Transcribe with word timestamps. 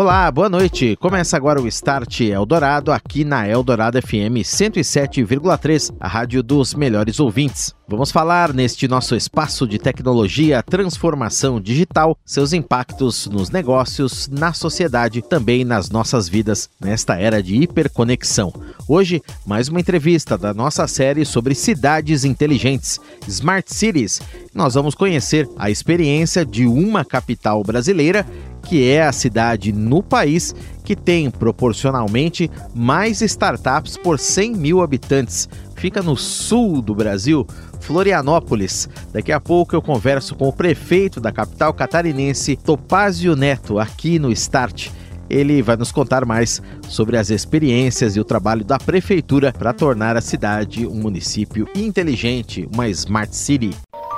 Olá, 0.00 0.30
boa 0.30 0.48
noite. 0.48 0.94
Começa 0.94 1.36
agora 1.36 1.60
o 1.60 1.66
Start 1.66 2.20
Eldorado 2.20 2.92
aqui 2.92 3.24
na 3.24 3.48
Eldorado 3.48 4.00
FM 4.00 4.44
107,3, 4.44 5.92
a 5.98 6.06
rádio 6.06 6.40
dos 6.40 6.72
melhores 6.72 7.18
ouvintes. 7.18 7.74
Vamos 7.88 8.12
falar 8.12 8.52
neste 8.52 8.86
nosso 8.86 9.16
espaço 9.16 9.66
de 9.66 9.76
tecnologia, 9.76 10.62
transformação 10.62 11.60
digital, 11.60 12.16
seus 12.24 12.52
impactos 12.52 13.26
nos 13.26 13.50
negócios, 13.50 14.28
na 14.28 14.52
sociedade, 14.52 15.20
também 15.20 15.64
nas 15.64 15.90
nossas 15.90 16.28
vidas 16.28 16.70
nesta 16.80 17.16
era 17.16 17.42
de 17.42 17.56
hiperconexão. 17.56 18.52
Hoje, 18.86 19.20
mais 19.44 19.68
uma 19.68 19.80
entrevista 19.80 20.38
da 20.38 20.54
nossa 20.54 20.86
série 20.86 21.24
sobre 21.24 21.56
cidades 21.56 22.24
inteligentes, 22.24 23.00
Smart 23.26 23.74
Cities. 23.74 24.20
Nós 24.54 24.74
vamos 24.74 24.94
conhecer 24.94 25.48
a 25.56 25.70
experiência 25.70 26.46
de 26.46 26.66
uma 26.66 27.04
capital 27.04 27.64
brasileira 27.64 28.24
que 28.68 28.90
é 28.90 29.02
a 29.02 29.12
cidade 29.12 29.72
no 29.72 30.02
país 30.02 30.54
que 30.84 30.94
tem 30.94 31.30
proporcionalmente 31.30 32.50
mais 32.74 33.22
startups 33.22 33.96
por 33.96 34.18
100 34.18 34.54
mil 34.54 34.82
habitantes. 34.82 35.48
Fica 35.74 36.02
no 36.02 36.16
sul 36.16 36.82
do 36.82 36.94
Brasil, 36.94 37.46
Florianópolis. 37.80 38.88
Daqui 39.12 39.32
a 39.32 39.40
pouco 39.40 39.74
eu 39.74 39.80
converso 39.80 40.34
com 40.34 40.48
o 40.48 40.52
prefeito 40.52 41.20
da 41.20 41.32
capital 41.32 41.72
catarinense, 41.72 42.56
Topázio 42.56 43.34
Neto, 43.34 43.78
aqui 43.78 44.18
no 44.18 44.30
Start. 44.32 44.90
Ele 45.30 45.62
vai 45.62 45.76
nos 45.76 45.92
contar 45.92 46.24
mais 46.24 46.62
sobre 46.88 47.16
as 47.16 47.30
experiências 47.30 48.16
e 48.16 48.20
o 48.20 48.24
trabalho 48.24 48.64
da 48.64 48.78
prefeitura 48.78 49.52
para 49.52 49.72
tornar 49.72 50.16
a 50.16 50.20
cidade 50.20 50.86
um 50.86 50.94
município 50.94 51.66
inteligente, 51.74 52.68
uma 52.72 52.88
smart 52.88 53.34
city. 53.34 53.70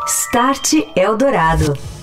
Start 0.06 0.72
Eldorado. 0.96 1.99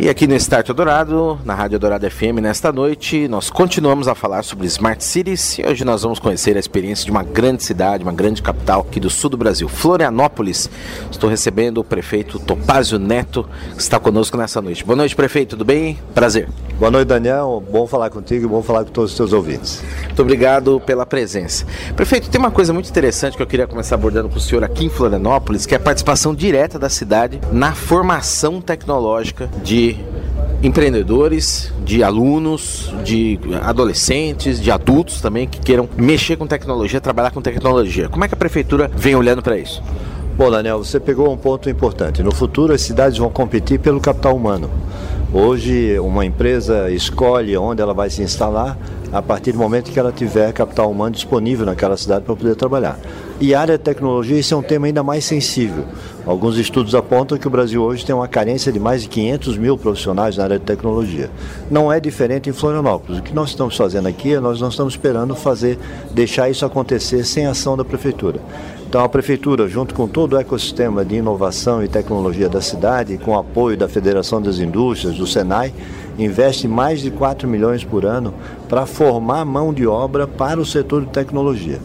E 0.00 0.08
aqui 0.08 0.28
no 0.28 0.36
Start 0.36 0.68
Dourado, 0.68 1.40
na 1.44 1.56
Rádio 1.56 1.76
Dourado 1.76 2.08
FM, 2.08 2.38
nesta 2.40 2.70
noite, 2.70 3.26
nós 3.26 3.50
continuamos 3.50 4.06
a 4.06 4.14
falar 4.14 4.44
sobre 4.44 4.68
Smart 4.68 5.02
Cities 5.02 5.58
e 5.58 5.66
hoje 5.66 5.84
nós 5.84 6.04
vamos 6.04 6.20
conhecer 6.20 6.56
a 6.56 6.60
experiência 6.60 7.04
de 7.04 7.10
uma 7.10 7.24
grande 7.24 7.64
cidade, 7.64 8.04
uma 8.04 8.12
grande 8.12 8.40
capital 8.40 8.82
aqui 8.88 9.00
do 9.00 9.10
sul 9.10 9.28
do 9.28 9.36
Brasil, 9.36 9.68
Florianópolis. 9.68 10.70
Estou 11.10 11.28
recebendo 11.28 11.78
o 11.78 11.84
prefeito 11.84 12.38
Topázio 12.38 12.96
Neto, 12.96 13.44
que 13.74 13.82
está 13.82 13.98
conosco 13.98 14.36
nessa 14.36 14.62
noite. 14.62 14.84
Boa 14.84 14.94
noite, 14.94 15.16
prefeito, 15.16 15.56
tudo 15.56 15.64
bem? 15.64 15.98
Prazer. 16.14 16.48
Boa 16.78 16.92
noite, 16.92 17.08
Daniel. 17.08 17.60
Bom 17.72 17.88
falar 17.88 18.08
contigo 18.08 18.44
e 18.44 18.48
bom 18.48 18.62
falar 18.62 18.84
com 18.84 18.92
todos 18.92 19.10
os 19.10 19.16
teus 19.16 19.32
ouvintes. 19.32 19.82
Muito 20.04 20.22
obrigado 20.22 20.80
pela 20.86 21.04
presença. 21.04 21.66
Prefeito, 21.96 22.30
tem 22.30 22.38
uma 22.38 22.52
coisa 22.52 22.72
muito 22.72 22.88
interessante 22.88 23.36
que 23.36 23.42
eu 23.42 23.48
queria 23.48 23.66
começar 23.66 23.96
abordando 23.96 24.28
com 24.28 24.36
o 24.36 24.40
senhor 24.40 24.62
aqui 24.62 24.84
em 24.84 24.88
Florianópolis, 24.88 25.66
que 25.66 25.74
é 25.74 25.76
a 25.76 25.80
participação 25.80 26.32
direta 26.32 26.78
da 26.78 26.88
cidade 26.88 27.40
na 27.50 27.72
formação 27.72 28.60
tecnológica 28.60 29.50
de 29.64 29.98
empreendedores, 30.62 31.72
de 31.84 32.04
alunos, 32.04 32.94
de 33.02 33.40
adolescentes, 33.60 34.60
de 34.60 34.70
adultos 34.70 35.20
também 35.20 35.48
que 35.48 35.58
queiram 35.58 35.88
mexer 35.96 36.36
com 36.36 36.46
tecnologia, 36.46 37.00
trabalhar 37.00 37.32
com 37.32 37.42
tecnologia. 37.42 38.08
Como 38.08 38.24
é 38.24 38.28
que 38.28 38.34
a 38.34 38.38
prefeitura 38.38 38.88
vem 38.94 39.16
olhando 39.16 39.42
para 39.42 39.58
isso? 39.58 39.82
Bom, 40.36 40.48
Daniel, 40.48 40.78
você 40.78 41.00
pegou 41.00 41.32
um 41.32 41.36
ponto 41.36 41.68
importante. 41.68 42.22
No 42.22 42.32
futuro, 42.32 42.72
as 42.72 42.82
cidades 42.82 43.18
vão 43.18 43.28
competir 43.28 43.80
pelo 43.80 44.00
capital 44.00 44.36
humano. 44.36 44.70
Hoje, 45.32 45.98
uma 45.98 46.24
empresa 46.24 46.90
escolhe 46.90 47.54
onde 47.54 47.82
ela 47.82 47.92
vai 47.92 48.08
se 48.08 48.22
instalar 48.22 48.78
a 49.12 49.20
partir 49.20 49.52
do 49.52 49.58
momento 49.58 49.90
que 49.90 49.98
ela 49.98 50.10
tiver 50.10 50.52
capital 50.54 50.90
humano 50.90 51.14
disponível 51.14 51.66
naquela 51.66 51.98
cidade 51.98 52.24
para 52.24 52.34
poder 52.34 52.56
trabalhar. 52.56 52.98
E 53.38 53.54
área 53.54 53.76
de 53.76 53.84
tecnologia, 53.84 54.38
isso 54.38 54.54
é 54.54 54.56
um 54.56 54.62
tema 54.62 54.86
ainda 54.86 55.02
mais 55.02 55.24
sensível. 55.24 55.84
Alguns 56.26 56.56
estudos 56.56 56.94
apontam 56.94 57.36
que 57.36 57.46
o 57.46 57.50
Brasil 57.50 57.82
hoje 57.82 58.06
tem 58.06 58.14
uma 58.14 58.26
carência 58.26 58.72
de 58.72 58.80
mais 58.80 59.02
de 59.02 59.08
500 59.08 59.58
mil 59.58 59.76
profissionais 59.76 60.38
na 60.38 60.44
área 60.44 60.58
de 60.58 60.64
tecnologia. 60.64 61.30
Não 61.70 61.92
é 61.92 62.00
diferente 62.00 62.48
em 62.48 62.52
Florianópolis. 62.52 63.20
O 63.20 63.22
que 63.22 63.34
nós 63.34 63.50
estamos 63.50 63.76
fazendo 63.76 64.08
aqui 64.08 64.34
é 64.34 64.40
nós 64.40 64.60
não 64.60 64.70
estamos 64.70 64.94
esperando 64.94 65.36
fazer, 65.36 65.78
deixar 66.10 66.48
isso 66.48 66.64
acontecer 66.64 67.22
sem 67.24 67.46
ação 67.46 67.76
da 67.76 67.84
prefeitura. 67.84 68.40
Então 68.88 69.04
a 69.04 69.08
prefeitura, 69.08 69.68
junto 69.68 69.94
com 69.94 70.08
todo 70.08 70.32
o 70.32 70.38
ecossistema 70.38 71.04
de 71.04 71.16
inovação 71.16 71.84
e 71.84 71.88
tecnologia 71.88 72.48
da 72.48 72.62
cidade, 72.62 73.18
com 73.18 73.36
apoio 73.36 73.76
da 73.76 73.86
Federação 73.86 74.40
das 74.40 74.60
Indústrias, 74.60 75.18
do 75.18 75.26
Senai, 75.26 75.74
investe 76.18 76.66
mais 76.66 77.02
de 77.02 77.10
4 77.10 77.46
milhões 77.46 77.84
por 77.84 78.06
ano 78.06 78.32
para 78.66 78.86
formar 78.86 79.44
mão 79.44 79.74
de 79.74 79.86
obra 79.86 80.26
para 80.26 80.58
o 80.58 80.64
setor 80.64 81.04
de 81.04 81.10
tecnologia. 81.10 81.78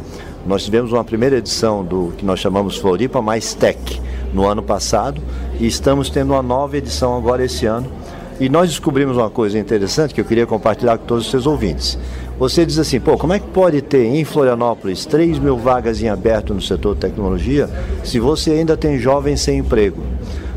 Nós 0.47 0.63
tivemos 0.63 0.93
uma 0.93 1.03
primeira 1.03 1.39
edição 1.39 1.83
do 1.83 2.13
que 2.17 2.23
nós 2.25 2.39
chamamos 2.39 2.77
Floripa 2.77 3.21
Mais 3.21 3.53
Tech 3.53 4.01
no 4.33 4.47
ano 4.47 4.63
passado 4.63 5.21
e 5.59 5.67
estamos 5.67 6.09
tendo 6.09 6.31
uma 6.31 6.41
nova 6.41 6.77
edição 6.77 7.17
agora 7.17 7.43
esse 7.43 7.65
ano. 7.65 7.91
E 8.39 8.47
nós 8.47 8.69
descobrimos 8.69 9.17
uma 9.17 9.29
coisa 9.29 9.59
interessante 9.59 10.13
que 10.13 10.21
eu 10.21 10.25
queria 10.25 10.47
compartilhar 10.47 10.97
com 10.97 11.05
todos 11.05 11.25
os 11.25 11.31
seus 11.31 11.45
ouvintes. 11.45 11.99
Você 12.39 12.65
diz 12.65 12.79
assim, 12.79 12.99
pô, 12.99 13.17
como 13.17 13.33
é 13.33 13.39
que 13.39 13.47
pode 13.47 13.81
ter 13.81 14.05
em 14.05 14.25
Florianópolis 14.25 15.05
3 15.05 15.37
mil 15.39 15.57
vagas 15.57 16.01
em 16.01 16.09
aberto 16.09 16.53
no 16.53 16.61
setor 16.61 16.95
de 16.95 17.01
tecnologia 17.01 17.69
se 18.03 18.19
você 18.19 18.51
ainda 18.51 18.75
tem 18.75 18.97
jovens 18.97 19.41
sem 19.41 19.59
emprego? 19.59 20.01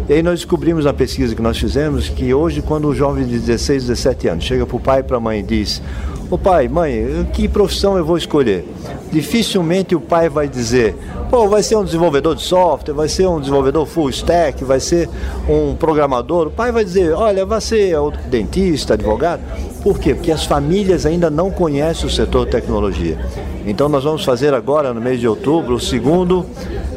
E 0.09 0.13
aí 0.13 0.23
nós 0.23 0.41
descobrimos 0.41 0.85
na 0.85 0.95
pesquisa 0.95 1.35
que 1.35 1.43
nós 1.43 1.59
fizemos 1.59 2.09
que 2.09 2.33
hoje, 2.33 2.63
quando 2.63 2.87
o 2.87 2.95
jovem 2.95 3.27
de 3.27 3.39
16, 3.41 3.89
17 3.89 4.29
anos 4.29 4.45
chega 4.45 4.65
para 4.65 4.77
o 4.77 4.81
pai 4.81 5.01
e 5.01 5.03
para 5.03 5.17
a 5.17 5.21
mãe 5.21 5.41
e 5.41 5.43
diz: 5.43 5.83
Ô 6.31 6.39
pai, 6.39 6.69
mãe, 6.69 7.29
que 7.33 7.49
profissão 7.49 7.99
eu 7.99 8.05
vou 8.05 8.17
escolher? 8.17 8.65
Dificilmente 9.11 9.97
o 9.97 10.01
pai 10.01 10.29
vai 10.29 10.49
dizer: 10.49 10.95
pô, 11.29 11.49
vai 11.49 11.63
ser 11.63 11.77
um 11.77 11.85
desenvolvedor 11.85 12.37
de 12.37 12.43
software, 12.43 12.95
vai 12.95 13.09
ser 13.09 13.27
um 13.27 13.41
desenvolvedor 13.41 13.85
full 13.85 14.09
stack, 14.11 14.65
vai 14.65 14.79
ser 14.79 15.09
um 15.49 15.75
programador. 15.75 16.47
O 16.47 16.51
pai 16.51 16.71
vai 16.71 16.85
dizer: 16.85 17.13
olha, 17.13 17.45
vai 17.45 17.61
ser 17.61 17.97
dentista, 18.31 18.95
advogado. 18.95 19.43
Por 19.87 20.01
quê? 20.01 20.17
Porque 20.17 20.33
as 20.33 20.45
famílias 20.45 21.07
ainda 21.07 21.31
não 21.31 21.49
conhecem 21.49 22.07
o 22.07 22.11
setor 22.11 22.45
tecnologia. 22.49 23.17
Então 23.65 23.89
nós 23.89 24.03
vamos 24.03 24.25
fazer 24.25 24.53
agora, 24.53 24.93
no 24.93 25.01
mês 25.01 25.21
de 25.21 25.29
outubro, 25.29 25.77
o 25.77 25.81
segundo 25.81 26.45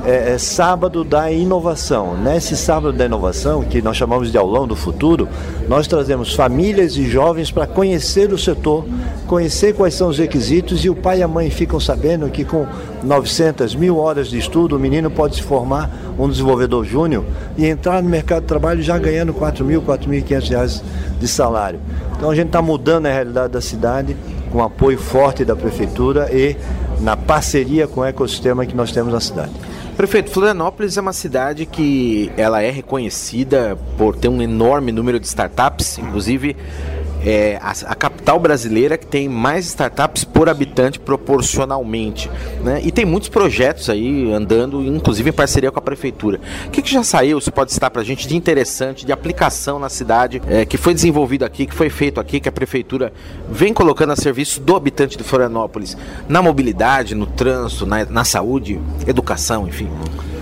é, 0.03 0.33
é, 0.33 0.37
sábado 0.39 1.03
da 1.03 1.31
inovação. 1.31 2.17
Nesse 2.17 2.57
sábado 2.57 2.91
da 2.91 3.05
inovação, 3.05 3.61
que 3.61 3.79
nós 3.79 3.95
chamamos 3.95 4.31
de 4.31 4.39
aulão 4.39 4.67
do 4.67 4.75
futuro, 4.75 5.29
nós 5.67 5.85
trazemos 5.85 6.33
famílias 6.33 6.97
e 6.97 7.07
jovens 7.07 7.51
para 7.51 7.67
conhecer 7.67 8.33
o 8.33 8.39
setor, 8.39 8.83
conhecer 9.27 9.75
quais 9.75 9.93
são 9.93 10.09
os 10.09 10.17
requisitos 10.17 10.83
e 10.83 10.89
o 10.89 10.95
pai 10.95 11.19
e 11.19 11.21
a 11.21 11.27
mãe 11.27 11.51
ficam 11.51 11.79
sabendo 11.79 12.27
que 12.31 12.43
com 12.43 12.65
900 13.03 13.75
mil 13.75 13.99
horas 13.99 14.29
de 14.29 14.39
estudo 14.39 14.77
o 14.77 14.79
menino 14.79 15.11
pode 15.11 15.35
se 15.35 15.43
formar 15.43 15.91
um 16.17 16.27
desenvolvedor 16.27 16.83
júnior 16.85 17.23
e 17.55 17.67
entrar 17.67 18.01
no 18.01 18.09
mercado 18.09 18.41
de 18.41 18.47
trabalho 18.47 18.81
já 18.81 18.97
ganhando 18.97 19.31
4 19.31 19.63
mil, 19.63 19.79
4.500 19.83 20.49
reais 20.49 20.83
de 21.19 21.27
salário. 21.27 21.79
Então 22.19 22.29
a 22.29 22.35
gente 22.35 22.47
está 22.47 22.61
mudando 22.61 23.05
a 23.05 23.09
realidade 23.13 23.53
da 23.53 23.61
cidade 23.61 24.13
com 24.51 24.61
apoio 24.61 24.97
forte 24.97 25.45
da 25.45 25.55
prefeitura 25.55 26.29
e 26.35 26.53
na 26.99 27.15
parceria 27.15 27.87
com 27.87 28.01
o 28.01 28.03
ecossistema 28.03 28.65
que 28.65 28.75
nós 28.75 28.91
temos 28.91 29.13
na 29.13 29.21
cidade. 29.21 29.53
Prefeito, 29.95 30.29
Florianópolis 30.29 30.97
é 30.97 31.01
uma 31.01 31.13
cidade 31.13 31.65
que 31.65 32.29
ela 32.35 32.61
é 32.61 32.71
reconhecida 32.71 33.77
por 33.97 34.17
ter 34.17 34.27
um 34.27 34.41
enorme 34.41 34.91
número 34.91 35.17
de 35.17 35.27
startups, 35.27 35.97
inclusive 35.97 36.57
é 37.23 37.57
a, 37.61 37.71
a, 37.91 37.95
capital 37.95 38.39
brasileira 38.39 38.97
que 38.97 39.05
tem 39.05 39.27
mais 39.27 39.65
startups 39.65 40.23
por 40.23 40.47
habitante 40.47 40.99
proporcionalmente. 40.99 42.29
Né? 42.63 42.81
E 42.83 42.91
tem 42.91 43.05
muitos 43.05 43.29
projetos 43.29 43.89
aí 43.89 44.31
andando, 44.31 44.81
inclusive 44.83 45.29
em 45.29 45.33
parceria 45.33 45.71
com 45.71 45.79
a 45.79 45.81
prefeitura. 45.81 46.39
O 46.67 46.69
que, 46.69 46.81
que 46.81 46.91
já 46.91 47.03
saiu, 47.03 47.39
você 47.39 47.51
pode 47.51 47.73
citar 47.73 47.91
para 47.91 48.01
a 48.01 48.05
gente, 48.05 48.27
de 48.27 48.35
interessante, 48.35 49.05
de 49.05 49.11
aplicação 49.11 49.79
na 49.79 49.89
cidade, 49.89 50.41
é, 50.47 50.65
que 50.65 50.77
foi 50.77 50.93
desenvolvido 50.93 51.43
aqui, 51.43 51.65
que 51.65 51.75
foi 51.75 51.89
feito 51.89 52.19
aqui, 52.19 52.39
que 52.39 52.49
a 52.49 52.51
prefeitura 52.51 53.11
vem 53.49 53.73
colocando 53.73 54.11
a 54.11 54.15
serviço 54.15 54.61
do 54.61 54.75
habitante 54.75 55.17
de 55.17 55.23
Florianópolis, 55.23 55.97
na 56.27 56.41
mobilidade, 56.41 57.15
no 57.15 57.25
trânsito, 57.25 57.85
na, 57.85 58.05
na 58.05 58.23
saúde, 58.23 58.79
educação, 59.05 59.67
enfim? 59.67 59.89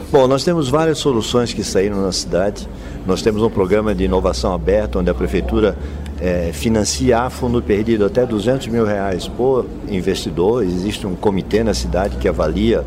Bom, 0.09 0.25
nós 0.25 0.43
temos 0.43 0.69
várias 0.69 0.99
soluções 0.99 1.53
que 1.53 1.63
saíram 1.63 2.01
na 2.01 2.13
cidade. 2.13 2.67
Nós 3.05 3.21
temos 3.21 3.41
um 3.41 3.49
programa 3.49 3.93
de 3.93 4.05
inovação 4.05 4.53
aberto, 4.53 4.99
onde 4.99 5.09
a 5.09 5.13
prefeitura 5.13 5.77
é, 6.21 6.51
financiar 6.53 7.29
fundo 7.29 7.61
perdido 7.61 8.05
até 8.05 8.25
200 8.25 8.67
mil 8.67 8.85
reais 8.85 9.27
por 9.27 9.65
investidor. 9.89 10.63
Existe 10.63 11.05
um 11.05 11.15
comitê 11.15 11.63
na 11.63 11.73
cidade 11.73 12.17
que 12.17 12.27
avalia 12.27 12.83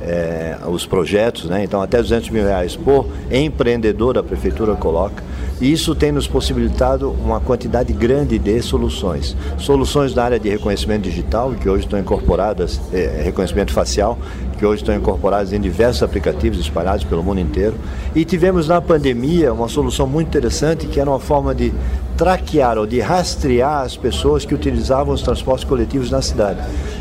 é, 0.00 0.56
os 0.68 0.86
projetos, 0.86 1.46
né? 1.46 1.64
então 1.64 1.80
até 1.80 2.00
200 2.00 2.30
mil 2.30 2.44
reais 2.44 2.76
por 2.76 3.06
empreendedor 3.30 4.18
a 4.18 4.22
prefeitura 4.22 4.74
coloca. 4.74 5.22
E 5.60 5.72
isso 5.72 5.94
tem 5.94 6.12
nos 6.12 6.26
possibilitado 6.26 7.10
uma 7.10 7.40
quantidade 7.40 7.90
grande 7.92 8.38
de 8.38 8.60
soluções. 8.60 9.34
Soluções 9.56 10.14
na 10.14 10.24
área 10.24 10.38
de 10.38 10.50
reconhecimento 10.50 11.04
digital, 11.04 11.52
que 11.54 11.66
hoje 11.66 11.84
estão 11.84 11.98
incorporadas, 11.98 12.78
é, 12.92 13.22
reconhecimento 13.24 13.72
facial, 13.72 14.18
que 14.56 14.64
hoje 14.64 14.82
estão 14.82 14.94
incorporados 14.94 15.52
em 15.52 15.60
diversos 15.60 16.02
aplicativos 16.02 16.58
espalhados 16.58 17.04
pelo 17.04 17.22
mundo 17.22 17.40
inteiro. 17.40 17.74
E 18.14 18.24
tivemos 18.24 18.68
na 18.68 18.80
pandemia 18.80 19.52
uma 19.52 19.68
solução 19.68 20.06
muito 20.06 20.28
interessante, 20.28 20.86
que 20.86 20.98
era 20.98 21.10
uma 21.10 21.20
forma 21.20 21.54
de 21.54 21.72
traquear 22.16 22.78
ou 22.78 22.86
de 22.86 22.98
rastrear 23.00 23.82
as 23.82 23.96
pessoas 23.96 24.44
que 24.44 24.54
utilizavam 24.54 25.14
os 25.14 25.22
transportes 25.22 25.64
coletivos 25.64 26.10
na 26.10 26.22
cidade. 26.22 26.60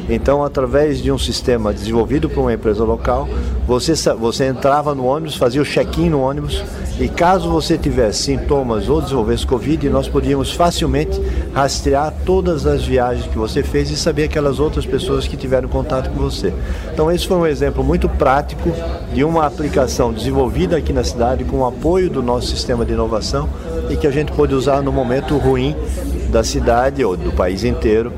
Então, 0.09 0.43
através 0.43 1.01
de 1.01 1.11
um 1.11 1.17
sistema 1.17 1.73
desenvolvido 1.73 2.29
por 2.29 2.41
uma 2.41 2.53
empresa 2.53 2.83
local, 2.83 3.27
você, 3.65 3.93
você 4.13 4.45
entrava 4.45 4.93
no 4.93 5.05
ônibus, 5.05 5.35
fazia 5.35 5.61
o 5.61 5.65
check-in 5.65 6.09
no 6.09 6.21
ônibus 6.21 6.63
e 6.99 7.07
caso 7.09 7.49
você 7.49 7.77
tivesse 7.77 8.23
sintomas 8.23 8.87
ou 8.87 9.01
desenvolvesse 9.01 9.47
Covid, 9.47 9.89
nós 9.89 10.07
podíamos 10.07 10.53
facilmente 10.53 11.19
rastrear 11.53 12.13
todas 12.25 12.65
as 12.67 12.85
viagens 12.85 13.25
que 13.25 13.37
você 13.37 13.63
fez 13.63 13.89
e 13.89 13.97
saber 13.97 14.25
aquelas 14.25 14.59
outras 14.59 14.85
pessoas 14.85 15.27
que 15.27 15.35
tiveram 15.35 15.67
contato 15.67 16.09
com 16.11 16.19
você. 16.19 16.53
Então, 16.93 17.11
esse 17.11 17.27
foi 17.27 17.37
um 17.37 17.44
exemplo 17.47 17.83
muito 17.83 18.07
prático 18.07 18.71
de 19.13 19.23
uma 19.23 19.45
aplicação 19.45 20.11
desenvolvida 20.11 20.77
aqui 20.77 20.91
na 20.91 21.03
cidade 21.03 21.43
com 21.43 21.57
o 21.57 21.65
apoio 21.65 22.09
do 22.09 22.21
nosso 22.21 22.47
sistema 22.47 22.85
de 22.85 22.93
inovação 22.93 23.49
e 23.89 23.95
que 23.95 24.07
a 24.07 24.11
gente 24.11 24.31
pôde 24.31 24.53
usar 24.53 24.81
no 24.81 24.91
momento 24.91 25.37
ruim 25.37 25.75
da 26.29 26.43
cidade 26.43 27.03
ou 27.03 27.15
do 27.15 27.31
país 27.31 27.63
inteiro 27.63 28.11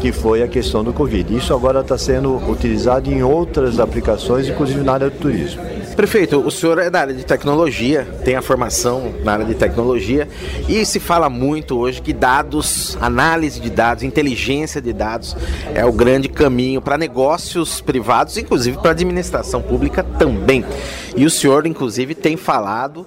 que 0.00 0.12
foi 0.12 0.42
a 0.42 0.48
questão 0.48 0.84
do 0.84 0.92
Covid. 0.92 1.34
Isso 1.34 1.54
agora 1.54 1.80
está 1.80 1.96
sendo 1.96 2.36
utilizado 2.50 3.10
em 3.10 3.22
outras 3.22 3.80
aplicações, 3.80 4.46
inclusive 4.46 4.82
na 4.82 4.92
área 4.92 5.08
do 5.08 5.16
turismo. 5.16 5.62
Prefeito, 5.96 6.40
o 6.40 6.50
senhor 6.50 6.78
é 6.78 6.90
da 6.90 7.00
área 7.00 7.14
de 7.14 7.24
tecnologia, 7.24 8.04
tem 8.24 8.34
a 8.34 8.42
formação 8.42 9.14
na 9.22 9.34
área 9.34 9.44
de 9.44 9.54
tecnologia 9.54 10.28
e 10.68 10.84
se 10.84 10.98
fala 10.98 11.30
muito 11.30 11.78
hoje 11.78 12.02
que 12.02 12.12
dados, 12.12 12.98
análise 13.00 13.60
de 13.60 13.70
dados, 13.70 14.02
inteligência 14.02 14.82
de 14.82 14.92
dados 14.92 15.36
é 15.72 15.84
o 15.84 15.92
grande 15.92 16.28
caminho 16.28 16.82
para 16.82 16.98
negócios 16.98 17.80
privados, 17.80 18.36
inclusive 18.36 18.76
para 18.78 18.90
administração 18.90 19.62
pública 19.62 20.02
também. 20.02 20.64
E 21.16 21.24
o 21.24 21.30
senhor, 21.30 21.64
inclusive, 21.64 22.14
tem 22.16 22.36
falado 22.36 23.06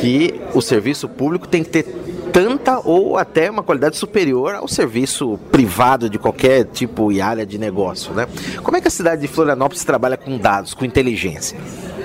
que 0.00 0.40
o 0.54 0.62
serviço 0.62 1.10
público 1.10 1.46
tem 1.46 1.62
que 1.62 1.68
ter 1.68 1.84
tanta 2.32 2.80
ou 2.82 3.18
até 3.18 3.50
uma 3.50 3.62
qualidade 3.62 3.96
superior 3.98 4.54
ao 4.54 4.66
serviço 4.66 5.38
privado 5.50 6.08
de 6.08 6.18
qualquer 6.18 6.64
tipo 6.64 7.12
e 7.12 7.20
área 7.20 7.44
de 7.44 7.58
negócio, 7.58 8.14
né? 8.14 8.26
Como 8.62 8.74
é 8.74 8.80
que 8.80 8.88
a 8.88 8.90
cidade 8.90 9.20
de 9.20 9.28
Florianópolis 9.28 9.84
trabalha 9.84 10.16
com 10.16 10.38
dados, 10.38 10.72
com 10.72 10.82
inteligência? 10.86 11.58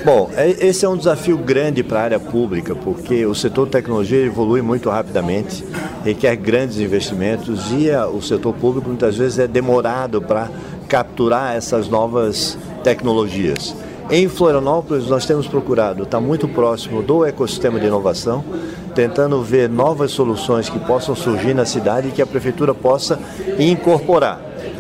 Bom, 0.08 0.30
é, 0.38 0.66
esse 0.66 0.86
é 0.86 0.88
um 0.88 0.96
desafio 0.96 1.38
grande 1.38 1.84
para 1.84 2.00
a 2.00 2.04
área 2.04 2.18
pública, 2.18 2.74
porque 2.74 3.26
o 3.26 3.36
setor 3.36 3.66
de 3.66 3.74
tecnologia 3.74 4.24
evolui 4.24 4.62
muito 4.62 4.90
rapidamente, 4.90 5.66
requer 6.02 6.34
grandes 6.38 6.80
investimentos 6.80 7.74
e 7.74 7.90
o 7.92 8.22
setor 8.22 8.54
público 8.54 8.88
muitas 8.88 9.18
vezes 9.18 9.38
é 9.38 9.48
demorado 9.50 10.22
para 10.22 10.50
capturar 10.88 11.58
essas 11.58 11.90
novas 11.90 12.58
tecnologias. 12.86 13.76
Em 14.10 14.30
Florianópolis, 14.30 15.10
nós 15.10 15.26
temos 15.26 15.46
procurado 15.46 16.04
estar 16.04 16.22
muito 16.22 16.48
próximo 16.48 17.04
do 17.04 17.26
ecossistema 17.26 17.78
de 17.78 17.88
inovação, 17.88 18.46
tentando 18.96 19.44
ver 19.44 19.68
novas 19.68 20.12
soluções 20.12 20.70
que 20.70 20.80
possam 20.80 21.18
surgir 21.18 21.54
na 21.54 21.66
cidade 21.66 22.08
e 22.08 22.12
que 22.12 22.22
a 22.22 22.26
prefeitura 22.26 22.74
possa 22.74 23.20
incorporar. 23.60 24.40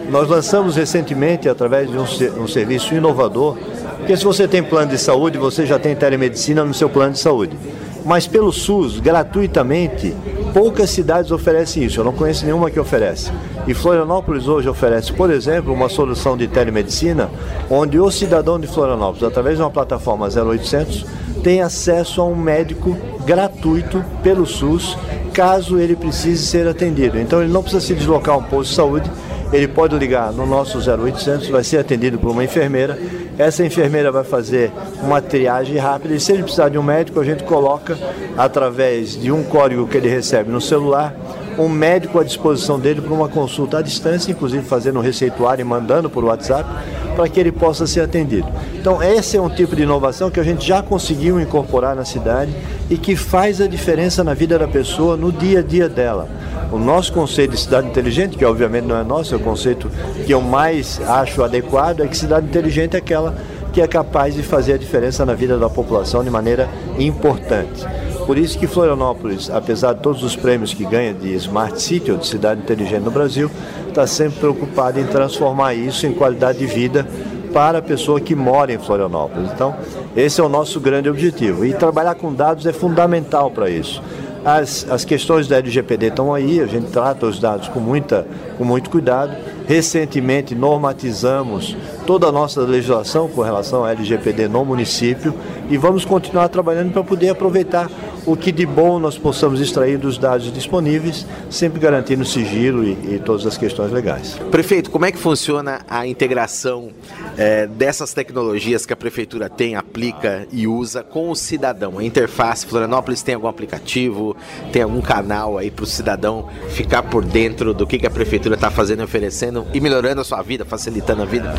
Nós 0.09 0.29
lançamos 0.29 0.77
recentemente, 0.77 1.49
através 1.49 1.91
de 1.91 1.97
um, 1.97 2.43
um 2.43 2.47
serviço 2.47 2.95
inovador, 2.95 3.57
porque 3.97 4.15
se 4.15 4.23
você 4.23 4.47
tem 4.47 4.63
plano 4.63 4.91
de 4.91 4.97
saúde, 4.97 5.37
você 5.37 5.65
já 5.65 5.77
tem 5.77 5.95
telemedicina 5.95 6.63
no 6.63 6.73
seu 6.73 6.89
plano 6.89 7.13
de 7.13 7.19
saúde. 7.19 7.57
Mas 8.05 8.25
pelo 8.25 8.53
SUS, 8.53 8.99
gratuitamente, 8.99 10.15
poucas 10.53 10.89
cidades 10.89 11.29
oferecem 11.29 11.83
isso. 11.83 11.99
Eu 11.99 12.05
não 12.05 12.13
conheço 12.13 12.45
nenhuma 12.45 12.71
que 12.71 12.79
oferece. 12.79 13.31
E 13.67 13.73
Florianópolis 13.73 14.47
hoje 14.47 14.69
oferece, 14.69 15.11
por 15.11 15.29
exemplo, 15.29 15.73
uma 15.73 15.89
solução 15.89 16.37
de 16.37 16.47
telemedicina, 16.47 17.29
onde 17.69 17.99
o 17.99 18.09
cidadão 18.09 18.57
de 18.57 18.65
Florianópolis, 18.65 19.23
através 19.23 19.57
de 19.57 19.61
uma 19.61 19.69
plataforma 19.69 20.29
0800, 20.29 21.05
tem 21.43 21.61
acesso 21.61 22.21
a 22.21 22.25
um 22.25 22.35
médico 22.35 22.95
gratuito 23.25 24.03
pelo 24.23 24.45
SUS, 24.45 24.97
caso 25.33 25.77
ele 25.77 25.95
precise 25.95 26.45
ser 26.45 26.65
atendido. 26.65 27.19
Então 27.19 27.41
ele 27.41 27.51
não 27.51 27.61
precisa 27.61 27.85
se 27.85 27.93
deslocar 27.93 28.35
a 28.35 28.37
um 28.37 28.43
posto 28.43 28.69
de 28.69 28.75
saúde, 28.75 29.11
ele 29.51 29.67
pode 29.67 29.97
ligar 29.97 30.31
no 30.33 30.45
nosso 30.45 30.77
0800, 30.77 31.49
vai 31.49 31.63
ser 31.63 31.77
atendido 31.77 32.17
por 32.19 32.31
uma 32.31 32.43
enfermeira. 32.43 32.97
Essa 33.37 33.65
enfermeira 33.65 34.11
vai 34.11 34.23
fazer 34.23 34.71
uma 35.01 35.21
triagem 35.21 35.77
rápida 35.77 36.13
e 36.13 36.19
se 36.19 36.31
ele 36.31 36.43
precisar 36.43 36.69
de 36.69 36.77
um 36.77 36.83
médico, 36.83 37.19
a 37.19 37.23
gente 37.23 37.43
coloca 37.43 37.97
através 38.37 39.19
de 39.19 39.31
um 39.31 39.43
código 39.43 39.87
que 39.87 39.97
ele 39.97 40.09
recebe 40.09 40.51
no 40.51 40.59
celular 40.59 41.15
um 41.57 41.69
médico 41.69 42.19
à 42.19 42.23
disposição 42.23 42.79
dele 42.79 43.01
para 43.01 43.13
uma 43.13 43.27
consulta 43.27 43.79
à 43.79 43.81
distância, 43.81 44.31
inclusive 44.31 44.63
fazendo 44.63 44.99
um 44.99 45.01
receituário 45.01 45.61
e 45.61 45.65
mandando 45.65 46.09
por 46.09 46.23
WhatsApp, 46.23 46.69
para 47.17 47.27
que 47.27 47.39
ele 47.39 47.51
possa 47.51 47.87
ser 47.87 48.01
atendido. 48.01 48.47
Então, 48.75 49.01
esse 49.01 49.35
é 49.35 49.41
um 49.41 49.49
tipo 49.49 49.75
de 49.75 49.81
inovação 49.81 50.29
que 50.29 50.39
a 50.39 50.43
gente 50.43 50.65
já 50.65 50.83
conseguiu 50.83 51.41
incorporar 51.41 51.95
na 51.95 52.05
cidade 52.05 52.53
e 52.91 52.95
que 52.95 53.15
faz 53.15 53.59
a 53.59 53.65
diferença 53.65 54.23
na 54.23 54.35
vida 54.35 54.59
da 54.59 54.67
pessoa, 54.67 55.17
no 55.17 55.31
dia 55.31 55.59
a 55.59 55.63
dia 55.63 55.89
dela. 55.89 56.29
O 56.71 56.77
nosso 56.77 57.11
conceito 57.11 57.51
de 57.51 57.59
cidade 57.59 57.87
inteligente, 57.87 58.37
que 58.37 58.45
obviamente 58.45 58.85
não 58.85 58.95
é 58.95 59.03
nosso, 59.03 59.33
é 59.33 59.37
o 59.37 59.39
conceito 59.39 59.89
que 60.27 60.31
eu 60.31 60.41
mais 60.41 61.01
acho 61.07 61.43
adequado, 61.43 62.01
é 62.01 62.07
que 62.07 62.15
cidade 62.15 62.45
inteligente 62.45 62.93
é 62.93 62.99
aquela 62.99 63.35
que 63.73 63.81
é 63.81 63.87
capaz 63.87 64.35
de 64.35 64.43
fazer 64.43 64.73
a 64.73 64.77
diferença 64.77 65.25
na 65.25 65.33
vida 65.33 65.57
da 65.57 65.69
população 65.69 66.23
de 66.23 66.29
maneira 66.29 66.69
importante. 66.99 67.83
Por 68.27 68.37
isso 68.37 68.59
que 68.59 68.67
Florianópolis, 68.67 69.49
apesar 69.49 69.93
de 69.93 70.01
todos 70.01 70.21
os 70.21 70.35
prêmios 70.35 70.73
que 70.73 70.83
ganha 70.83 71.13
de 71.13 71.33
Smart 71.35 71.81
City 71.81 72.11
ou 72.11 72.17
de 72.17 72.27
cidade 72.27 72.59
inteligente 72.59 73.03
no 73.03 73.09
Brasil, 73.09 73.49
está 73.87 74.05
sempre 74.05 74.41
preocupada 74.41 74.99
em 74.99 75.05
transformar 75.05 75.73
isso 75.73 76.05
em 76.05 76.11
qualidade 76.11 76.59
de 76.59 76.65
vida 76.65 77.07
para 77.53 77.77
a 77.77 77.81
pessoa 77.81 78.19
que 78.19 78.35
mora 78.35 78.73
em 78.73 78.77
Florianópolis. 78.77 79.49
Então, 79.53 79.73
esse 80.13 80.41
é 80.41 80.43
o 80.43 80.49
nosso 80.49 80.77
grande 80.81 81.09
objetivo. 81.09 81.65
E 81.65 81.73
trabalhar 81.73 82.15
com 82.15 82.33
dados 82.33 82.65
é 82.65 82.73
fundamental 82.73 83.49
para 83.49 83.69
isso. 83.69 84.03
As, 84.43 84.85
as 84.89 85.05
questões 85.05 85.47
da 85.47 85.57
LGPD 85.57 86.07
estão 86.07 86.33
aí, 86.33 86.59
a 86.59 86.67
gente 86.67 86.91
trata 86.91 87.25
os 87.25 87.39
dados 87.39 87.69
com, 87.69 87.79
muita, 87.79 88.27
com 88.57 88.65
muito 88.65 88.89
cuidado. 88.89 89.35
Recentemente 89.65 90.53
normatizamos 90.53 91.77
toda 92.05 92.27
a 92.27 92.31
nossa 92.31 92.59
legislação 92.61 93.29
com 93.29 93.41
relação 93.41 93.85
à 93.85 93.91
LGPD 93.91 94.49
no 94.49 94.65
município 94.65 95.33
e 95.69 95.77
vamos 95.77 96.05
continuar 96.05 96.49
trabalhando 96.49 96.91
para 96.91 97.03
poder 97.03 97.29
aproveitar 97.29 97.89
o 98.27 98.35
que 98.35 98.51
de 98.51 98.65
bom 98.65 98.99
nós 98.99 99.17
possamos 99.17 99.61
extrair 99.61 99.97
dos 99.97 100.17
dados 100.17 100.51
disponíveis, 100.51 101.25
sempre 101.49 101.79
garantindo 101.79 102.25
sigilo 102.25 102.83
e, 102.83 103.15
e 103.15 103.21
todas 103.23 103.45
as 103.45 103.57
questões 103.57 103.89
legais. 103.89 104.37
Prefeito, 104.51 104.91
como 104.91 105.05
é 105.05 105.11
que 105.13 105.17
funciona 105.17 105.79
a 105.89 106.05
integração 106.05 106.89
é, 107.37 107.65
dessas 107.65 108.13
tecnologias 108.13 108.85
que 108.85 108.91
a 108.91 108.97
prefeitura 108.97 109.49
tem, 109.49 109.75
aplica 109.75 110.45
e 110.51 110.67
usa 110.67 111.03
com 111.03 111.31
o 111.31 111.35
cidadão? 111.35 111.97
A 111.97 112.03
interface, 112.03 112.65
Florianópolis 112.65 113.23
tem 113.23 113.33
algum 113.33 113.47
aplicativo, 113.47 114.35
tem 114.73 114.81
algum 114.81 114.99
canal 114.99 115.57
aí 115.57 115.71
para 115.71 115.83
o 115.83 115.87
cidadão 115.87 116.49
ficar 116.69 117.03
por 117.03 117.23
dentro 117.23 117.73
do 117.73 117.87
que, 117.87 117.97
que 117.97 118.07
a 118.07 118.11
prefeitura 118.11 118.55
está 118.55 118.69
fazendo 118.69 118.99
e 118.99 119.05
oferecendo 119.05 119.65
e 119.73 119.79
melhorando 119.79 120.19
a 120.19 120.25
sua 120.25 120.41
vida, 120.41 120.65
facilitando 120.65 121.21
a 121.21 121.25
vida? 121.25 121.55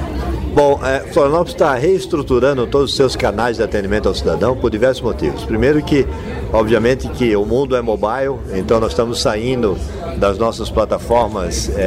Bom, 0.58 0.80
é, 0.82 0.98
Florianópolis 1.12 1.52
está 1.52 1.72
reestruturando 1.74 2.66
todos 2.66 2.90
os 2.90 2.96
seus 2.96 3.14
canais 3.14 3.58
de 3.58 3.62
atendimento 3.62 4.08
ao 4.08 4.14
cidadão 4.16 4.56
por 4.56 4.72
diversos 4.72 5.00
motivos. 5.00 5.44
Primeiro 5.44 5.80
que, 5.80 6.04
obviamente, 6.52 7.08
que 7.10 7.36
o 7.36 7.46
mundo 7.46 7.76
é 7.76 7.80
mobile, 7.80 8.40
então 8.52 8.80
nós 8.80 8.90
estamos 8.90 9.20
saindo 9.20 9.78
das 10.16 10.36
nossas 10.36 10.68
plataformas 10.68 11.70
é, 11.76 11.82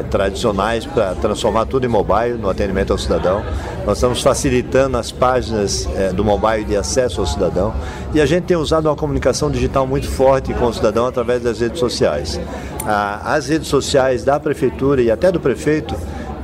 é, 0.00 0.04
tradicionais 0.10 0.84
para 0.84 1.14
transformar 1.14 1.64
tudo 1.64 1.86
em 1.86 1.88
mobile, 1.88 2.34
no 2.34 2.50
atendimento 2.50 2.92
ao 2.92 2.98
cidadão. 2.98 3.42
Nós 3.86 3.96
estamos 3.96 4.20
facilitando 4.20 4.98
as 4.98 5.10
páginas 5.10 5.88
é, 5.96 6.12
do 6.12 6.22
mobile 6.22 6.66
de 6.66 6.76
acesso 6.76 7.22
ao 7.22 7.26
cidadão 7.26 7.72
e 8.12 8.20
a 8.20 8.26
gente 8.26 8.44
tem 8.44 8.56
usado 8.58 8.84
uma 8.84 8.96
comunicação 8.96 9.50
digital 9.50 9.86
muito 9.86 10.06
forte 10.06 10.52
com 10.52 10.66
o 10.66 10.74
cidadão 10.74 11.06
através 11.06 11.42
das 11.42 11.60
redes 11.60 11.80
sociais. 11.80 12.38
As 12.84 13.48
redes 13.48 13.68
sociais 13.68 14.24
da 14.24 14.38
prefeitura 14.38 15.00
e 15.00 15.10
até 15.10 15.32
do 15.32 15.40
prefeito 15.40 15.94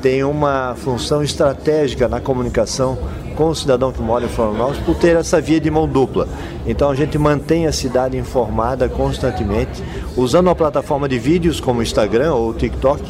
tem 0.06 0.22
uma 0.22 0.76
função 0.76 1.20
estratégica 1.20 2.06
na 2.06 2.20
comunicação 2.20 2.96
com 3.34 3.48
o 3.48 3.54
cidadão 3.56 3.90
que 3.90 4.00
mora 4.00 4.24
em 4.24 4.28
Florianópolis 4.28 4.80
por 4.84 4.94
ter 4.94 5.16
essa 5.16 5.40
via 5.40 5.58
de 5.58 5.68
mão 5.68 5.88
dupla. 5.88 6.28
Então 6.64 6.88
a 6.88 6.94
gente 6.94 7.18
mantém 7.18 7.66
a 7.66 7.72
cidade 7.72 8.16
informada 8.16 8.88
constantemente, 8.88 9.82
usando 10.16 10.46
uma 10.46 10.54
plataforma 10.54 11.08
de 11.08 11.18
vídeos 11.18 11.58
como 11.58 11.82
Instagram 11.82 12.34
ou 12.34 12.54
TikTok, 12.54 13.02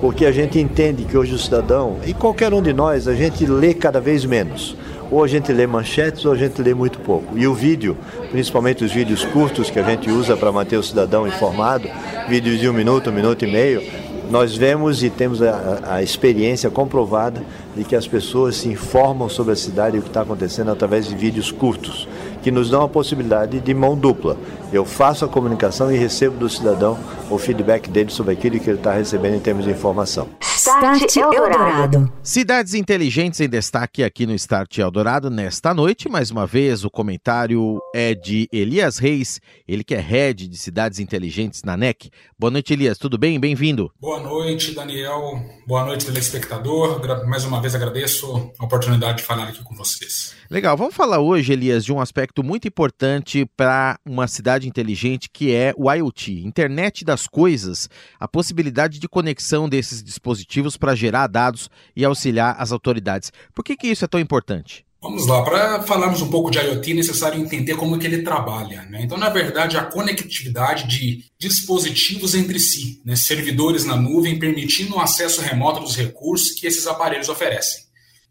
porque 0.00 0.24
a 0.24 0.30
gente 0.30 0.60
entende 0.60 1.02
que 1.02 1.18
hoje 1.18 1.34
o 1.34 1.38
cidadão, 1.38 1.96
e 2.06 2.14
qualquer 2.14 2.54
um 2.54 2.62
de 2.62 2.72
nós, 2.72 3.08
a 3.08 3.14
gente 3.14 3.44
lê 3.46 3.74
cada 3.74 4.00
vez 4.00 4.24
menos. 4.24 4.76
Ou 5.10 5.22
a 5.22 5.28
gente 5.28 5.52
lê 5.52 5.66
manchetes 5.66 6.24
ou 6.24 6.32
a 6.32 6.36
gente 6.36 6.60
lê 6.60 6.74
muito 6.74 6.98
pouco. 7.00 7.36
E 7.38 7.46
o 7.46 7.54
vídeo, 7.54 7.96
principalmente 8.30 8.84
os 8.84 8.92
vídeos 8.92 9.24
curtos 9.24 9.70
que 9.70 9.78
a 9.78 9.82
gente 9.82 10.10
usa 10.10 10.36
para 10.36 10.50
manter 10.50 10.76
o 10.76 10.82
cidadão 10.82 11.26
informado, 11.26 11.88
vídeos 12.28 12.58
de 12.58 12.68
um 12.68 12.72
minuto, 12.72 13.10
um 13.10 13.12
minuto 13.12 13.44
e 13.44 13.50
meio, 13.50 13.82
nós 14.30 14.56
vemos 14.56 15.02
e 15.02 15.10
temos 15.10 15.42
a, 15.42 15.80
a, 15.84 16.02
experiência 16.02 16.70
comprovada 16.70 17.42
de 17.76 17.84
que 17.84 17.94
as 17.94 18.06
pessoas 18.06 18.56
se 18.56 18.68
informam 18.68 19.28
sobre 19.28 19.52
a 19.52 19.56
cidade 19.56 19.96
e 19.96 20.00
o 20.00 20.02
que 20.02 20.08
está 20.08 20.22
acontecendo 20.22 20.70
através 20.70 21.06
de 21.06 21.14
vídeos 21.14 21.52
curtos, 21.52 22.08
que 22.42 22.50
nos 22.50 22.70
dão 22.70 22.82
a 22.82 22.88
possibilidade 22.88 23.60
de 23.60 23.74
mão 23.74 23.96
dupla. 23.96 24.36
Eu 24.72 24.84
faço 24.84 25.24
a 25.24 25.28
comunicação 25.28 25.92
e 25.92 25.96
recebo 25.96 26.36
do 26.36 26.48
cidadão 26.48 26.98
o 27.30 27.38
feedback 27.38 27.88
dele 27.88 28.10
sobre 28.10 28.32
aquilo 28.32 28.58
que 28.58 28.70
ele 28.70 28.78
está 28.78 28.92
recebendo 28.92 29.36
em 29.36 29.40
termos 29.40 29.64
de 29.64 29.70
informação. 29.70 30.28
Start 30.66 31.14
Eldorado. 31.16 32.10
Cidades 32.22 32.72
inteligentes 32.72 33.38
em 33.38 33.46
destaque 33.46 34.02
aqui 34.02 34.24
no 34.24 34.32
Start 34.32 34.78
Eldorado 34.78 35.28
nesta 35.28 35.74
noite. 35.74 36.08
Mais 36.08 36.30
uma 36.30 36.46
vez, 36.46 36.86
o 36.86 36.90
comentário 36.90 37.82
é 37.94 38.14
de 38.14 38.48
Elias 38.50 38.96
Reis, 38.96 39.42
ele 39.68 39.84
que 39.84 39.94
é 39.94 40.00
head 40.00 40.48
de 40.48 40.56
cidades 40.56 40.98
inteligentes 40.98 41.62
na 41.64 41.76
NEC. 41.76 42.10
Boa 42.38 42.50
noite, 42.50 42.72
Elias. 42.72 42.96
Tudo 42.96 43.18
bem? 43.18 43.38
Bem-vindo. 43.38 43.92
Boa 44.00 44.20
noite, 44.20 44.74
Daniel. 44.74 45.38
Boa 45.66 45.84
noite, 45.84 46.06
telespectador. 46.06 46.98
Mais 47.26 47.44
uma 47.44 47.60
vez 47.60 47.74
agradeço 47.74 48.50
a 48.58 48.64
oportunidade 48.64 49.18
de 49.18 49.24
falar 49.24 49.48
aqui 49.48 49.62
com 49.62 49.74
vocês. 49.74 50.34
Legal. 50.54 50.76
Vamos 50.76 50.94
falar 50.94 51.18
hoje, 51.18 51.52
Elias, 51.52 51.84
de 51.84 51.92
um 51.92 52.00
aspecto 52.00 52.40
muito 52.44 52.68
importante 52.68 53.44
para 53.56 53.98
uma 54.06 54.28
cidade 54.28 54.68
inteligente 54.68 55.28
que 55.28 55.52
é 55.52 55.74
o 55.76 55.92
IoT, 55.92 56.46
Internet 56.46 57.04
das 57.04 57.26
Coisas, 57.26 57.90
a 58.20 58.28
possibilidade 58.28 59.00
de 59.00 59.08
conexão 59.08 59.68
desses 59.68 60.00
dispositivos 60.00 60.76
para 60.76 60.94
gerar 60.94 61.26
dados 61.26 61.68
e 61.96 62.04
auxiliar 62.04 62.54
as 62.56 62.70
autoridades. 62.70 63.32
Por 63.52 63.64
que, 63.64 63.76
que 63.76 63.88
isso 63.88 64.04
é 64.04 64.06
tão 64.06 64.20
importante? 64.20 64.86
Vamos 65.02 65.26
lá, 65.26 65.42
para 65.42 65.82
falarmos 65.82 66.22
um 66.22 66.30
pouco 66.30 66.52
de 66.52 66.58
IoT, 66.60 66.92
é 66.92 66.94
necessário 66.94 67.42
entender 67.42 67.74
como 67.74 67.96
é 67.96 67.98
que 67.98 68.06
ele 68.06 68.22
trabalha. 68.22 68.82
Né? 68.82 69.02
Então, 69.02 69.18
na 69.18 69.30
verdade, 69.30 69.76
a 69.76 69.82
conectividade 69.82 70.86
de 70.86 71.24
dispositivos 71.36 72.32
entre 72.32 72.60
si, 72.60 73.02
né? 73.04 73.16
servidores 73.16 73.84
na 73.84 73.96
nuvem, 73.96 74.38
permitindo 74.38 74.94
o 74.94 75.00
acesso 75.00 75.42
remoto 75.42 75.80
dos 75.80 75.96
recursos 75.96 76.52
que 76.52 76.64
esses 76.64 76.86
aparelhos 76.86 77.28
oferecem. 77.28 77.83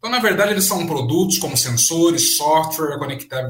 Então, 0.04 0.12
na 0.12 0.20
verdade, 0.20 0.52
eles 0.52 0.66
são 0.66 0.86
produtos 0.86 1.38
como 1.38 1.56
sensores, 1.56 2.36
software, 2.36 3.00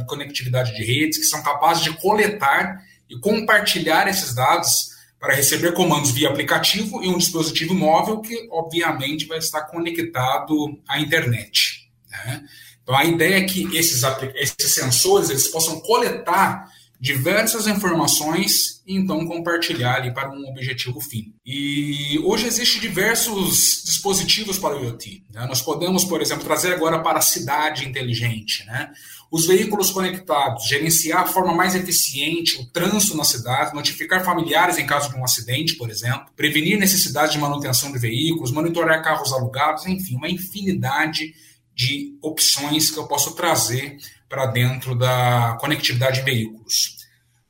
conectividade 0.05 0.71
de 0.75 0.83
redes, 0.83 1.17
que 1.17 1.23
são 1.23 1.41
capazes 1.41 1.83
de 1.83 1.99
coletar 1.99 2.79
e 3.09 3.17
compartilhar 3.17 4.07
esses 4.07 4.35
dados 4.35 4.91
para 5.19 5.33
receber 5.33 5.73
comandos 5.73 6.11
via 6.11 6.29
aplicativo 6.29 7.03
e 7.03 7.07
um 7.07 7.17
dispositivo 7.17 7.73
móvel 7.73 8.21
que, 8.21 8.47
obviamente, 8.51 9.25
vai 9.25 9.39
estar 9.39 9.63
conectado 9.63 10.79
à 10.87 10.99
internet. 10.99 11.89
Né? 12.11 12.43
Então, 12.83 12.95
a 12.95 13.03
ideia 13.03 13.37
é 13.37 13.45
que 13.45 13.75
esses, 13.75 14.03
esses 14.35 14.75
sensores 14.75 15.31
eles 15.31 15.47
possam 15.47 15.79
coletar 15.79 16.69
diversas 17.03 17.67
informações 17.67 18.81
e 18.87 18.95
então 18.95 19.27
compartilhar 19.27 19.95
ali 19.95 20.13
para 20.13 20.31
um 20.31 20.47
objetivo 20.47 21.01
fim. 21.01 21.35
E 21.45 22.17
hoje 22.23 22.47
existem 22.47 22.79
diversos 22.79 23.83
dispositivos 23.83 24.57
para 24.57 24.77
o 24.77 24.85
IoT. 24.85 25.25
Né? 25.29 25.45
Nós 25.45 25.61
podemos, 25.61 26.05
por 26.05 26.21
exemplo, 26.21 26.45
trazer 26.45 26.71
agora 26.71 26.99
para 26.99 27.19
a 27.19 27.21
cidade 27.21 27.85
inteligente, 27.85 28.65
né? 28.65 28.89
os 29.29 29.45
veículos 29.45 29.91
conectados, 29.91 30.65
gerenciar 30.65 31.25
de 31.25 31.33
forma 31.33 31.53
mais 31.53 31.75
eficiente 31.75 32.61
o 32.61 32.71
trânsito 32.71 33.17
na 33.17 33.25
cidade, 33.25 33.75
notificar 33.75 34.23
familiares 34.23 34.77
em 34.77 34.85
caso 34.85 35.09
de 35.09 35.17
um 35.17 35.25
acidente, 35.25 35.75
por 35.75 35.89
exemplo, 35.89 36.27
prevenir 36.37 36.79
necessidade 36.79 37.33
de 37.33 37.37
manutenção 37.37 37.91
de 37.91 37.99
veículos, 37.99 38.49
monitorar 38.49 39.03
carros 39.03 39.33
alugados, 39.33 39.85
enfim, 39.85 40.15
uma 40.15 40.29
infinidade 40.29 41.33
de 41.75 42.17
opções 42.21 42.89
que 42.89 42.97
eu 42.97 43.07
posso 43.07 43.35
trazer 43.35 43.97
para 44.33 44.47
dentro 44.47 44.95
da 44.95 45.55
conectividade 45.61 46.21
de 46.21 46.25
veículos. 46.25 46.97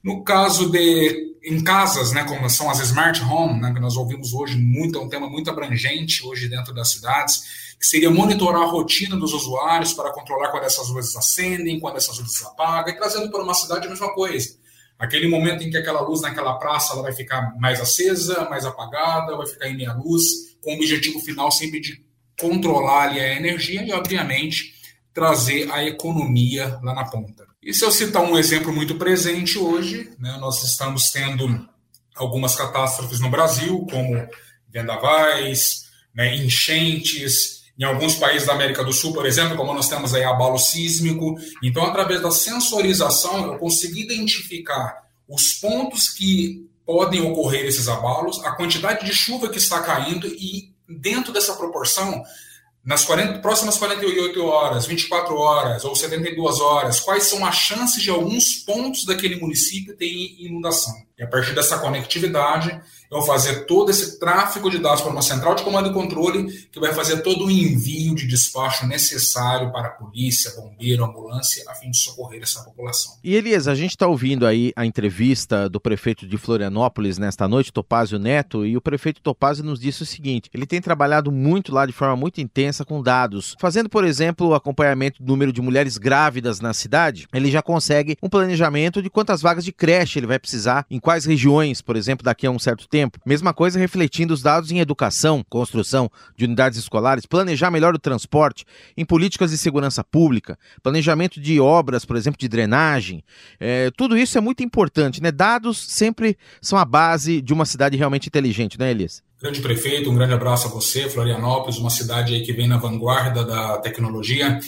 No 0.04 0.22
caso 0.22 0.70
de 0.70 1.32
em 1.42 1.64
casas, 1.64 2.12
né, 2.12 2.26
como 2.26 2.50
são 2.50 2.70
as 2.70 2.80
smart 2.80 3.22
home, 3.22 3.62
né, 3.62 3.74
que 3.74 3.80
nós 3.80 3.96
ouvimos 3.96 4.34
hoje 4.34 4.58
muito, 4.58 5.00
é 5.00 5.02
um 5.02 5.08
tema 5.08 5.30
muito 5.30 5.50
abrangente 5.50 6.26
hoje 6.26 6.50
dentro 6.50 6.74
das 6.74 6.92
cidades, 6.92 7.74
que 7.80 7.86
seria 7.86 8.10
monitorar 8.10 8.64
a 8.64 8.66
rotina 8.66 9.16
dos 9.16 9.34
usuários 9.34 9.94
para 9.94 10.12
controlar 10.12 10.52
quando 10.52 10.64
essas 10.64 10.90
luzes 10.90 11.16
acendem, 11.16 11.80
quando 11.80 11.98
essas 11.98 12.18
luzes 12.18 12.44
apagam, 12.44 12.94
e 12.94 12.98
trazendo 12.98 13.32
para 13.32 13.44
uma 13.44 13.54
cidade 13.54 13.88
a 13.88 13.90
mesma 13.90 14.14
coisa. 14.14 14.58
Aquele 15.00 15.30
momento 15.30 15.64
em 15.64 15.70
que 15.70 15.78
aquela 15.78 16.02
luz 16.02 16.22
naquela 16.22 16.54
praça 16.56 16.94
ela 16.94 17.02
vai 17.02 17.14
ficar 17.14 17.58
mais 17.60 17.80
acesa, 17.80 18.48
mais 18.50 18.66
apagada, 18.66 19.38
vai 19.38 19.48
ficar 19.48 19.70
em 19.70 19.78
meia 19.78 19.94
luz, 19.94 20.24
com 20.62 20.72
o 20.72 20.76
objetivo 20.76 21.20
final 21.22 21.50
sempre 21.50 21.80
de 21.80 22.02
controlar 22.40 23.10
ali 23.10 23.20
a 23.20 23.36
energia 23.36 23.84
e, 23.84 23.92
obviamente, 23.92 24.73
trazer 25.14 25.72
a 25.72 25.84
economia 25.84 26.80
lá 26.82 26.94
na 26.94 27.06
ponta. 27.06 27.46
E 27.62 27.74
se 27.74 27.86
eu 27.86 27.92
citar 27.92 28.24
um 28.24 28.38
exemplo 28.38 28.74
muito 28.74 28.96
presente 28.96 29.58
hoje, 29.58 30.12
né, 30.20 30.38
nós 30.40 30.64
estamos 30.64 31.10
tendo 31.12 31.68
algumas 32.16 32.56
catástrofes 32.56 33.20
no 33.20 33.30
Brasil, 33.30 33.86
como 33.90 34.28
vendavais, 34.70 35.86
né, 36.14 36.36
enchentes, 36.36 37.64
em 37.78 37.84
alguns 37.84 38.16
países 38.16 38.48
da 38.48 38.54
América 38.54 38.84
do 38.84 38.94
Sul, 38.94 39.14
por 39.14 39.26
exemplo, 39.26 39.56
como 39.56 39.74
nós 39.74 39.90
temos 39.90 40.14
aí 40.14 40.24
abalo 40.24 40.58
sísmico. 40.58 41.36
Então, 41.64 41.84
através 41.84 42.22
da 42.22 42.32
sensorização, 42.32 43.46
eu 43.46 43.58
consigo 43.58 43.98
identificar 43.98 45.04
os 45.28 45.54
pontos 45.54 46.10
que 46.10 46.68
podem 46.86 47.22
ocorrer 47.22 47.66
esses 47.66 47.88
abalos, 47.88 48.44
a 48.44 48.52
quantidade 48.52 49.06
de 49.06 49.14
chuva 49.14 49.50
que 49.50 49.58
está 49.58 49.82
caindo 49.82 50.28
e, 50.28 50.74
dentro 50.88 51.32
dessa 51.32 51.56
proporção, 51.56 52.24
nas 52.84 53.06
40, 53.06 53.40
próximas 53.40 53.78
48 53.78 54.46
horas, 54.46 54.86
24 54.86 55.36
horas 55.38 55.86
ou 55.86 55.96
72 55.96 56.60
horas, 56.60 57.00
quais 57.00 57.24
são 57.24 57.46
as 57.46 57.56
chances 57.56 58.04
de 58.04 58.10
alguns 58.10 58.56
pontos 58.56 59.06
daquele 59.06 59.38
município 59.38 59.96
terem 59.96 60.36
inundação. 60.40 60.94
E 61.18 61.24
a 61.24 61.28
partir 61.28 61.56
dessa 61.56 61.80
conectividade, 61.80 62.78
vou 63.14 63.22
fazer 63.22 63.66
todo 63.66 63.90
esse 63.92 64.20
tráfego 64.20 64.70
de 64.70 64.80
dados 64.80 65.02
para 65.02 65.12
uma 65.12 65.22
central 65.22 65.56
de 65.56 65.64
comando 65.64 65.90
e 65.90 65.94
controle, 65.94 66.52
que 66.72 66.80
vai 66.80 66.94
fazer 66.94 67.22
todo 67.22 67.46
o 67.46 67.52
envio 67.52 68.16
de 68.16 68.28
despacho 68.28 68.88
necessário 68.88 69.72
para 69.72 69.88
a 69.88 69.92
polícia, 69.92 70.52
bombeiro, 70.56 71.06
ambulância, 71.06 71.64
a 71.70 71.76
fim 71.76 71.92
de 71.92 71.98
socorrer 71.98 72.42
essa 72.42 72.64
população. 72.64 73.14
E 73.24 73.36
Elias, 73.36 73.68
a 73.68 73.76
gente 73.76 73.92
está 73.92 74.08
ouvindo 74.08 74.46
aí 74.46 74.74
a 74.76 74.86
entrevista 74.86 75.70
do 75.70 75.80
prefeito 75.80 76.28
de 76.28 76.38
Florianópolis 76.38 77.18
nesta 77.18 77.48
noite, 77.48 77.72
Topázio 77.72 78.18
Neto, 78.18 78.66
e 78.66 78.76
o 78.76 78.82
prefeito 78.82 79.22
Topázio 79.22 79.64
nos 79.64 79.80
disse 79.80 80.04
o 80.04 80.06
seguinte: 80.06 80.50
ele 80.54 80.66
tem 80.66 80.82
trabalhado 80.82 81.32
muito 81.32 81.74
lá 81.74 81.86
de 81.86 81.94
forma 81.94 82.16
muito 82.16 82.42
intensa 82.42 82.84
com 82.84 83.02
dados, 83.02 83.56
fazendo, 83.60 83.90
por 83.90 84.04
exemplo, 84.04 84.48
o 84.48 84.56
acompanhamento 84.56 85.22
do 85.22 85.34
número 85.34 85.54
de 85.54 85.62
mulheres 85.62 85.98
grávidas 85.98 86.60
na 86.60 86.74
cidade. 86.74 87.28
Ele 87.34 87.52
já 87.52 87.62
consegue 87.62 88.18
um 88.22 88.30
planejamento 88.30 89.02
de 89.02 89.10
quantas 89.10 89.42
vagas 89.42 89.64
de 89.64 89.72
creche 89.72 90.20
ele 90.20 90.28
vai 90.28 90.40
precisar, 90.40 90.86
em 90.90 91.00
quais 91.00 91.26
regiões, 91.26 91.82
por 91.82 91.96
exemplo, 91.96 92.24
daqui 92.24 92.48
a 92.48 92.52
um 92.52 92.60
certo 92.60 92.88
tempo 92.88 93.03
tempo. 93.04 93.20
Mesma 93.26 93.54
coisa 93.54 93.78
refletindo 93.78 94.34
os 94.34 94.42
dados 94.42 94.72
em 94.72 94.80
educação, 94.80 95.44
construção 95.50 96.10
de 96.38 96.46
unidades 96.46 96.80
escolares, 96.80 97.26
planejar 97.26 97.70
melhor 97.70 97.94
o 97.94 98.00
transporte, 98.00 98.66
em 98.96 99.06
políticas 99.06 99.52
de 99.52 99.58
segurança 99.58 100.04
pública, 100.04 100.58
planejamento 100.82 101.40
de 101.40 101.60
obras, 101.60 102.06
por 102.06 102.16
exemplo, 102.16 102.40
de 102.40 102.48
drenagem. 102.48 103.24
É, 103.60 103.92
tudo 103.96 104.18
isso 104.18 104.38
é 104.38 104.42
muito 104.42 104.64
importante, 104.64 105.22
né? 105.22 105.32
Dados 105.32 105.78
sempre 105.78 106.38
são 106.62 106.78
a 106.78 106.86
base 106.86 107.42
de 107.42 107.54
uma 107.54 107.66
cidade 107.66 107.98
realmente 107.98 108.28
inteligente, 108.28 108.80
né, 108.80 108.92
Elias? 108.92 109.22
Grande 109.42 109.62
prefeito, 109.62 110.10
um 110.10 110.16
grande 110.16 110.34
abraço 110.34 110.68
a 110.68 110.72
você, 110.72 111.10
Florianópolis, 111.10 111.78
uma 111.78 111.90
cidade 111.90 112.34
aí 112.34 112.44
que 112.44 112.54
vem 112.54 112.68
na 112.68 112.78
vanguarda 112.78 113.44
da 113.44 113.78
tecnologia. 113.80 114.60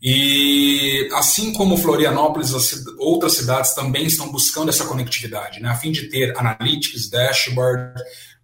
E 0.00 1.08
assim 1.14 1.52
como 1.52 1.76
Florianópolis, 1.76 2.52
outras 2.98 3.34
cidades 3.34 3.74
também 3.74 4.06
estão 4.06 4.30
buscando 4.30 4.68
essa 4.68 4.84
conectividade, 4.84 5.60
né, 5.60 5.68
a 5.68 5.74
fim 5.74 5.90
de 5.90 6.08
ter 6.08 6.36
analytics, 6.38 7.10
dashboard, 7.10 8.00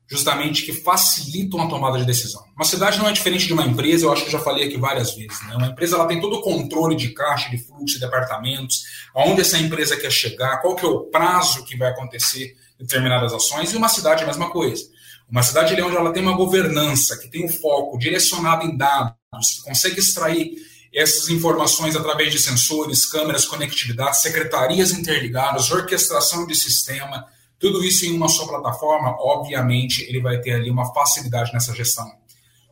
justamente 0.06 0.64
que 0.64 0.73
facilitam 0.73 1.62
a 1.62 1.68
tomada 1.68 1.99
de 1.99 2.04
decisão. 2.04 2.44
Uma 2.54 2.64
cidade 2.64 2.99
não 2.99 3.08
é 3.08 3.12
diferente 3.12 3.46
de 3.46 3.52
uma 3.52 3.64
empresa, 3.64 4.04
eu 4.04 4.12
acho 4.12 4.25
que 4.25 4.30
já 4.30 4.38
falei 4.38 4.66
aqui 4.66 4.76
várias 4.76 5.14
vezes. 5.14 5.40
Né? 5.46 5.56
Uma 5.56 5.68
empresa 5.68 5.96
ela 5.96 6.06
tem 6.06 6.20
todo 6.20 6.37
o 6.37 6.42
controle 6.42 6.94
de 6.94 7.11
caixa, 7.11 7.50
de 7.50 7.58
fluxo, 7.58 7.94
de 7.94 8.00
departamentos, 8.00 8.84
aonde 9.14 9.40
essa 9.40 9.58
empresa 9.58 9.96
quer 9.96 10.11
chegar, 10.11 10.61
qual 10.61 10.76
que 10.76 10.84
é 10.84 10.88
o 10.88 11.04
prazo 11.04 11.64
que 11.64 11.76
vai 11.76 11.90
acontecer 11.90 12.54
determinadas 12.78 13.32
ações, 13.32 13.73
e 13.73 13.76
uma 13.76 13.88
cidade 13.88 14.20
é 14.20 14.25
a 14.25 14.26
mesma 14.26 14.50
coisa. 14.50 14.82
Uma 15.30 15.42
cidade 15.42 15.80
onde 15.80 15.96
ela 15.96 16.12
tem 16.12 16.23
uma 16.23 16.37
governança, 16.37 17.18
que 17.18 17.28
tem 17.28 17.44
um 17.44 17.49
foco 17.49 17.99
direcionado 17.99 18.66
em 18.66 18.76
dados, 18.76 19.16
que 19.56 19.62
consegue 19.62 20.00
extrair 20.00 20.52
essas 20.95 21.29
informações 21.29 21.97
através 21.97 22.31
de 22.31 22.39
sensores, 22.39 23.05
câmeras, 23.07 23.45
conectividade, 23.45 24.21
secretarias 24.21 24.93
interligadas, 24.93 25.71
orquestração 25.71 26.47
de 26.47 26.55
sistema, 26.55 27.27
tudo 27.59 27.85
isso 27.85 28.05
em 28.07 28.15
uma 28.17 28.29
só 28.29 28.47
plataforma, 28.47 29.17
obviamente 29.19 30.05
ele 30.09 30.21
vai 30.21 30.41
ter 30.41 30.53
ali 30.53 30.71
uma 30.71 30.93
facilidade 30.93 31.53
nessa 31.53 31.75
gestão. 31.75 32.11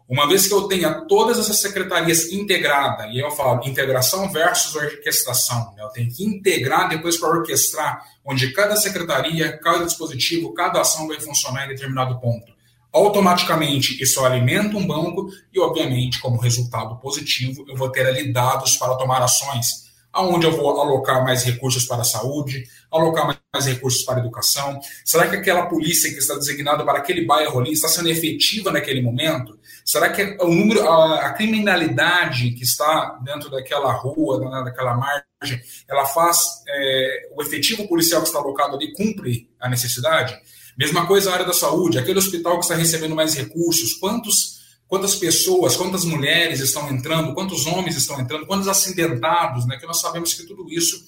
Uma 0.09 0.29
vez 0.29 0.47
que 0.47 0.53
eu 0.53 0.65
tenha 0.65 1.07
todas 1.07 1.39
essas 1.39 1.61
secretarias 1.61 2.31
integradas, 2.31 3.07
e 3.11 3.19
eu 3.19 3.31
falo 3.31 3.67
integração 3.67 4.31
versus 4.31 4.75
orquestração, 4.75 5.73
né? 5.75 5.83
eu 5.83 5.89
tenho 5.89 6.13
que 6.15 6.23
integrar 6.23 6.89
depois 6.89 7.17
para 7.17 7.31
orquestrar, 7.31 8.05
onde 8.25 8.53
cada 8.53 8.77
secretaria, 8.77 9.57
cada 9.59 9.87
dispositivo, 9.87 10.53
cada 10.53 10.81
ação 10.81 11.09
vai 11.09 11.19
funcionar 11.19 11.65
em 11.65 11.69
determinado 11.69 12.21
ponto. 12.21 12.52
Automaticamente, 12.93 14.03
isso 14.03 14.23
alimenta 14.23 14.77
um 14.77 14.87
banco 14.87 15.31
e, 15.51 15.59
obviamente, 15.59 16.21
como 16.21 16.39
resultado 16.39 16.97
positivo, 16.97 17.65
eu 17.67 17.75
vou 17.75 17.89
ter 17.89 18.07
ali 18.07 18.31
dados 18.31 18.77
para 18.77 18.95
tomar 18.97 19.23
ações, 19.23 19.91
aonde 20.13 20.47
eu 20.47 20.53
vou 20.53 20.79
alocar 20.79 21.25
mais 21.25 21.43
recursos 21.43 21.87
para 21.87 22.03
a 22.03 22.05
saúde, 22.05 22.65
alocar 22.91 23.41
mais 23.51 23.65
recursos 23.65 24.03
para 24.03 24.17
a 24.17 24.21
educação. 24.21 24.79
Será 25.07 25.27
que 25.27 25.37
aquela 25.37 25.67
polícia 25.67 26.11
que 26.11 26.19
está 26.19 26.35
designada 26.35 26.85
para 26.85 26.99
aquele 26.99 27.25
bairro 27.25 27.61
ali 27.61 27.73
está 27.73 27.89
sendo 27.89 28.11
efetiva 28.11 28.71
naquele 28.71 29.01
momento? 29.01 29.59
Será 29.87 30.11
que 30.11 30.37
o 30.41 30.49
número, 30.49 30.87
a, 30.87 31.29
a 31.29 31.33
criminalidade 31.33 32.51
que 32.51 32.63
está 32.63 33.19
dentro 33.25 33.51
daquela 33.51 33.91
rua, 33.93 34.65
daquela 34.65 34.95
margem, 34.95 35.61
ela 35.89 36.05
faz 36.05 36.39
é, 36.69 37.31
o 37.35 37.43
efetivo 37.43 37.89
policial 37.89 38.21
que 38.21 38.29
está 38.29 38.39
alocado 38.39 38.77
ali 38.77 38.93
cumpre 38.93 39.49
a 39.59 39.71
necessidade? 39.71 40.39
Mesma 40.79 41.07
coisa 41.07 41.31
a 41.31 41.35
área 41.35 41.47
da 41.47 41.53
saúde, 41.53 41.99
aquele 41.99 42.19
hospital 42.19 42.59
que 42.59 42.65
está 42.65 42.75
recebendo 42.75 43.15
mais 43.15 43.35
recursos, 43.35 43.95
quantos 43.95 44.63
quantas 44.93 45.15
pessoas, 45.15 45.75
quantas 45.75 46.05
mulheres 46.05 46.61
estão 46.61 46.87
entrando, 46.91 47.33
quantos 47.33 47.65
homens 47.67 47.97
estão 47.97 48.21
entrando, 48.21 48.45
quantos 48.45 48.69
acidentados, 48.69 49.67
né? 49.67 49.79
Que 49.79 49.87
nós 49.87 49.99
sabemos 49.99 50.35
que 50.35 50.47
tudo 50.47 50.71
isso 50.71 51.03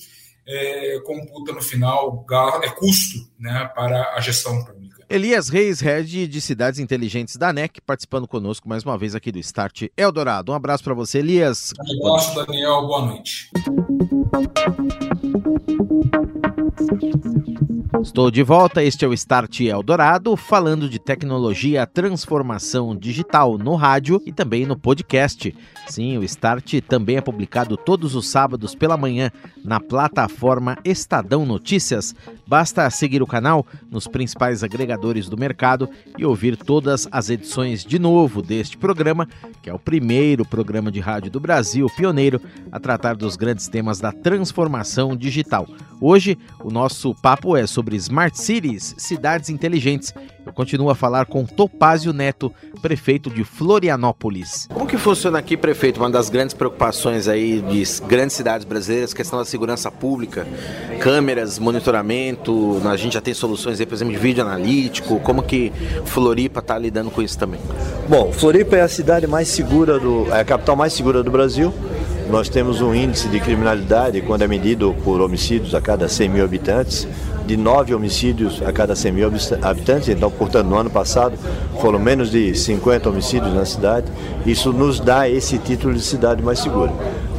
é, 0.46 1.00
computa 1.04 1.52
no 1.52 1.60
final 1.60 2.24
é 2.62 2.70
custo, 2.70 3.28
né, 3.38 3.70
para 3.74 4.14
a 4.14 4.20
gestão 4.20 4.64
pública. 4.64 5.04
Elias 5.08 5.50
Reis, 5.50 5.80
head 5.80 6.26
de 6.26 6.40
cidades 6.40 6.80
inteligentes 6.80 7.36
da 7.36 7.52
NEC, 7.52 7.80
participando 7.82 8.26
conosco 8.26 8.66
mais 8.66 8.84
uma 8.84 8.96
vez 8.96 9.14
aqui 9.14 9.30
do 9.30 9.38
Start 9.38 9.82
Eldorado. 9.96 10.50
Um 10.50 10.54
abraço 10.54 10.82
para 10.82 10.94
você, 10.94 11.18
Elias. 11.18 11.74
Um 11.78 12.08
abraço, 12.08 12.34
Daniel. 12.34 12.86
Boa 12.86 13.04
noite. 13.04 13.50
Estou 18.02 18.30
de 18.30 18.42
volta, 18.42 18.82
este 18.82 19.04
é 19.04 19.08
o 19.08 19.14
Start 19.14 19.60
Eldorado, 19.60 20.36
falando 20.36 20.88
de 20.88 20.98
tecnologia, 20.98 21.86
transformação 21.86 22.94
digital 22.94 23.56
no 23.56 23.76
rádio 23.76 24.20
e 24.26 24.32
também 24.32 24.66
no 24.66 24.76
podcast. 24.76 25.54
Sim, 25.86 26.18
o 26.18 26.24
Start 26.24 26.80
também 26.88 27.16
é 27.16 27.20
publicado 27.20 27.76
todos 27.76 28.14
os 28.14 28.28
sábados 28.28 28.74
pela 28.74 28.96
manhã 28.96 29.30
na 29.64 29.80
plataforma 29.80 30.76
Estadão 30.84 31.46
Notícias. 31.46 32.14
Basta 32.46 32.88
seguir 32.90 33.22
o 33.22 33.26
canal 33.26 33.66
nos 33.90 34.06
principais 34.06 34.62
agregadores 34.62 35.28
do 35.28 35.38
mercado 35.38 35.88
e 36.18 36.24
ouvir 36.24 36.56
todas 36.56 37.08
as 37.10 37.30
edições 37.30 37.84
de 37.84 37.98
novo 37.98 38.42
deste 38.42 38.76
programa, 38.76 39.28
que 39.62 39.70
é 39.70 39.74
o 39.74 39.78
primeiro 39.78 40.44
programa 40.44 40.90
de 40.90 41.00
rádio 41.00 41.30
do 41.30 41.40
Brasil, 41.40 41.86
pioneiro 41.96 42.40
a 42.72 42.80
tratar 42.80 43.14
dos 43.14 43.36
grandes 43.36 43.68
temas 43.68 44.00
da 44.00 44.12
transformação 44.12 45.16
digital. 45.16 45.66
Hoje, 46.00 46.36
o 46.62 46.70
nosso 46.70 47.14
papo 47.14 47.56
é 47.56 47.66
sobre 47.66 47.83
Smart 47.92 48.40
Cities, 48.40 48.94
cidades 48.96 49.50
inteligentes. 49.50 50.14
Eu 50.46 50.52
continuo 50.52 50.90
a 50.90 50.94
falar 50.94 51.26
com 51.26 51.44
Topázio 51.44 52.12
Neto, 52.12 52.52
prefeito 52.82 53.30
de 53.30 53.44
Florianópolis. 53.44 54.68
Como 54.72 54.86
que 54.86 54.98
funciona 54.98 55.38
aqui, 55.38 55.56
prefeito? 55.56 55.98
Uma 55.98 56.10
das 56.10 56.28
grandes 56.28 56.54
preocupações 56.54 57.28
aí 57.28 57.60
de 57.62 57.82
grandes 58.06 58.36
cidades 58.36 58.64
brasileiras, 58.64 59.14
questão 59.14 59.38
da 59.38 59.44
segurança 59.44 59.90
pública, 59.90 60.46
câmeras, 61.00 61.58
monitoramento, 61.58 62.80
a 62.84 62.96
gente 62.96 63.14
já 63.14 63.20
tem 63.20 63.34
soluções 63.34 63.80
aí, 63.80 63.86
por 63.86 63.94
exemplo, 63.94 64.12
de 64.12 64.20
vídeo 64.20 64.42
analítico, 64.44 65.18
como 65.20 65.42
que 65.42 65.72
Floripa 66.04 66.60
está 66.60 66.78
lidando 66.78 67.10
com 67.10 67.22
isso 67.22 67.38
também? 67.38 67.60
Bom, 68.08 68.32
Floripa 68.32 68.76
é 68.76 68.82
a 68.82 68.88
cidade 68.88 69.26
mais 69.26 69.48
segura, 69.48 69.98
do, 69.98 70.26
é 70.32 70.40
a 70.40 70.44
capital 70.44 70.76
mais 70.76 70.92
segura 70.92 71.22
do 71.22 71.30
Brasil. 71.30 71.72
Nós 72.30 72.48
temos 72.48 72.80
um 72.80 72.94
índice 72.94 73.28
de 73.28 73.38
criminalidade, 73.38 74.20
quando 74.22 74.42
é 74.42 74.48
medido 74.48 74.94
por 75.04 75.20
homicídios 75.20 75.74
a 75.74 75.80
cada 75.80 76.08
100 76.08 76.28
mil 76.28 76.44
habitantes, 76.44 77.06
de 77.46 77.56
9 77.56 77.94
homicídios 77.94 78.62
a 78.64 78.72
cada 78.72 78.96
100 78.96 79.12
mil 79.12 79.30
habitantes. 79.62 80.08
Então, 80.08 80.30
portanto, 80.30 80.66
no 80.66 80.76
ano 80.76 80.90
passado 80.90 81.36
foram 81.80 81.98
menos 81.98 82.30
de 82.30 82.54
50 82.54 83.10
homicídios 83.10 83.52
na 83.54 83.64
cidade. 83.64 84.06
Isso 84.46 84.72
nos 84.72 84.98
dá 84.98 85.28
esse 85.28 85.58
título 85.58 85.92
de 85.94 86.00
cidade 86.00 86.42
mais 86.42 86.60
segura. 86.60 86.92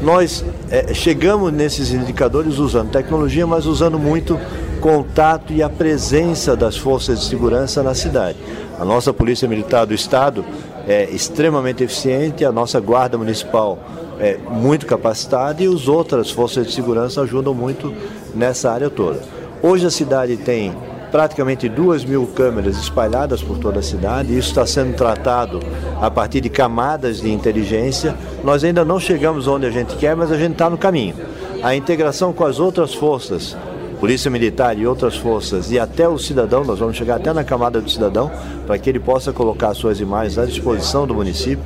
Nós 0.04 0.46
é, 0.70 0.94
chegamos 0.94 1.52
nesses 1.52 1.92
indicadores 1.92 2.60
usando 2.60 2.92
tecnologia, 2.92 3.48
mas 3.48 3.66
usando 3.66 3.98
muito 3.98 4.40
contato 4.80 5.52
e 5.52 5.64
a 5.64 5.70
presença 5.70 6.56
das 6.56 6.78
forças 6.78 7.20
de 7.20 7.26
segurança 7.26 7.82
na 7.82 7.96
cidade. 7.96 8.38
A 8.80 8.86
nossa 8.86 9.12
Polícia 9.12 9.48
Militar 9.48 9.86
do 9.86 9.94
Estado 9.94 10.46
é 10.88 11.10
extremamente 11.10 11.84
eficiente, 11.84 12.46
a 12.46 12.52
nossa 12.52 12.80
Guarda 12.80 13.18
Municipal 13.18 13.80
é, 14.20 14.38
muito 14.50 14.86
capacitada 14.86 15.64
e 15.64 15.68
as 15.68 15.88
outras 15.88 16.30
forças 16.32 16.68
de 16.68 16.74
segurança 16.74 17.22
ajudam 17.22 17.54
muito 17.54 17.94
nessa 18.34 18.72
área 18.72 18.90
toda. 18.90 19.22
Hoje 19.62 19.86
a 19.86 19.92
cidade 19.92 20.38
tem 20.38 20.74
praticamente 21.12 21.70
duas 21.70 22.04
mil 22.04 22.28
câmeras 22.28 22.78
espalhadas 22.78 23.42
por 23.42 23.58
toda 23.58 23.80
a 23.80 23.84
cidade. 23.84 24.38
Isso 24.38 24.50
está 24.50 24.66
sendo 24.66 24.96
tratado 24.96 25.60
a 26.02 26.12
partir 26.12 26.42
de 26.42 26.50
camadas 26.50 27.22
de 27.22 27.32
inteligência. 27.32 28.16
Nós 28.44 28.64
ainda 28.64 28.84
não 28.84 29.00
chegamos 29.00 29.48
onde 29.48 29.66
a 29.66 29.72
gente 29.72 29.96
quer, 29.96 30.16
mas 30.16 30.32
a 30.32 30.38
gente 30.38 30.52
está 30.52 30.70
no 30.70 30.78
caminho. 30.78 31.16
A 31.64 31.76
integração 31.76 32.34
com 32.34 32.46
as 32.46 32.60
outras 32.60 32.94
forças, 32.94 33.56
Polícia 34.00 34.30
Militar 34.30 34.78
e 34.78 34.86
outras 34.86 35.16
forças, 35.16 35.72
e 35.72 35.80
até 35.80 36.08
o 36.08 36.18
cidadão, 36.18 36.64
nós 36.64 36.80
vamos 36.80 36.98
chegar 36.98 37.16
até 37.16 37.32
na 37.34 37.44
camada 37.44 37.80
do 37.80 37.90
cidadão, 37.90 38.32
para 38.68 38.78
que 38.78 38.90
ele 38.90 39.00
possa 39.00 39.32
colocar 39.32 39.74
suas 39.74 40.00
imagens 40.00 40.38
à 40.38 40.46
disposição 40.46 41.08
do 41.08 41.14
município. 41.14 41.64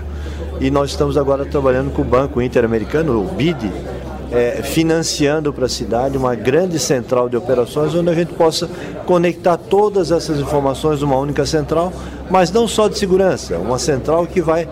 E 0.59 0.69
nós 0.69 0.91
estamos 0.91 1.17
agora 1.17 1.45
trabalhando 1.45 1.91
com 1.91 2.01
o 2.01 2.05
Banco 2.05 2.41
Interamericano, 2.41 3.19
o 3.19 3.25
BID, 3.25 3.71
é, 4.31 4.61
financiando 4.63 5.51
para 5.51 5.65
a 5.65 5.69
cidade 5.69 6.17
uma 6.17 6.35
grande 6.35 6.77
central 6.77 7.27
de 7.29 7.35
operações 7.35 7.95
onde 7.95 8.09
a 8.09 8.13
gente 8.13 8.33
possa 8.33 8.69
conectar 9.05 9.57
todas 9.57 10.11
essas 10.11 10.39
informações 10.39 11.01
numa 11.01 11.17
única 11.17 11.45
central, 11.45 11.91
mas 12.29 12.51
não 12.51 12.67
só 12.67 12.87
de 12.87 12.97
segurança, 12.97 13.57
uma 13.57 13.79
central 13.79 14.27
que 14.27 14.41
vai 14.41 14.67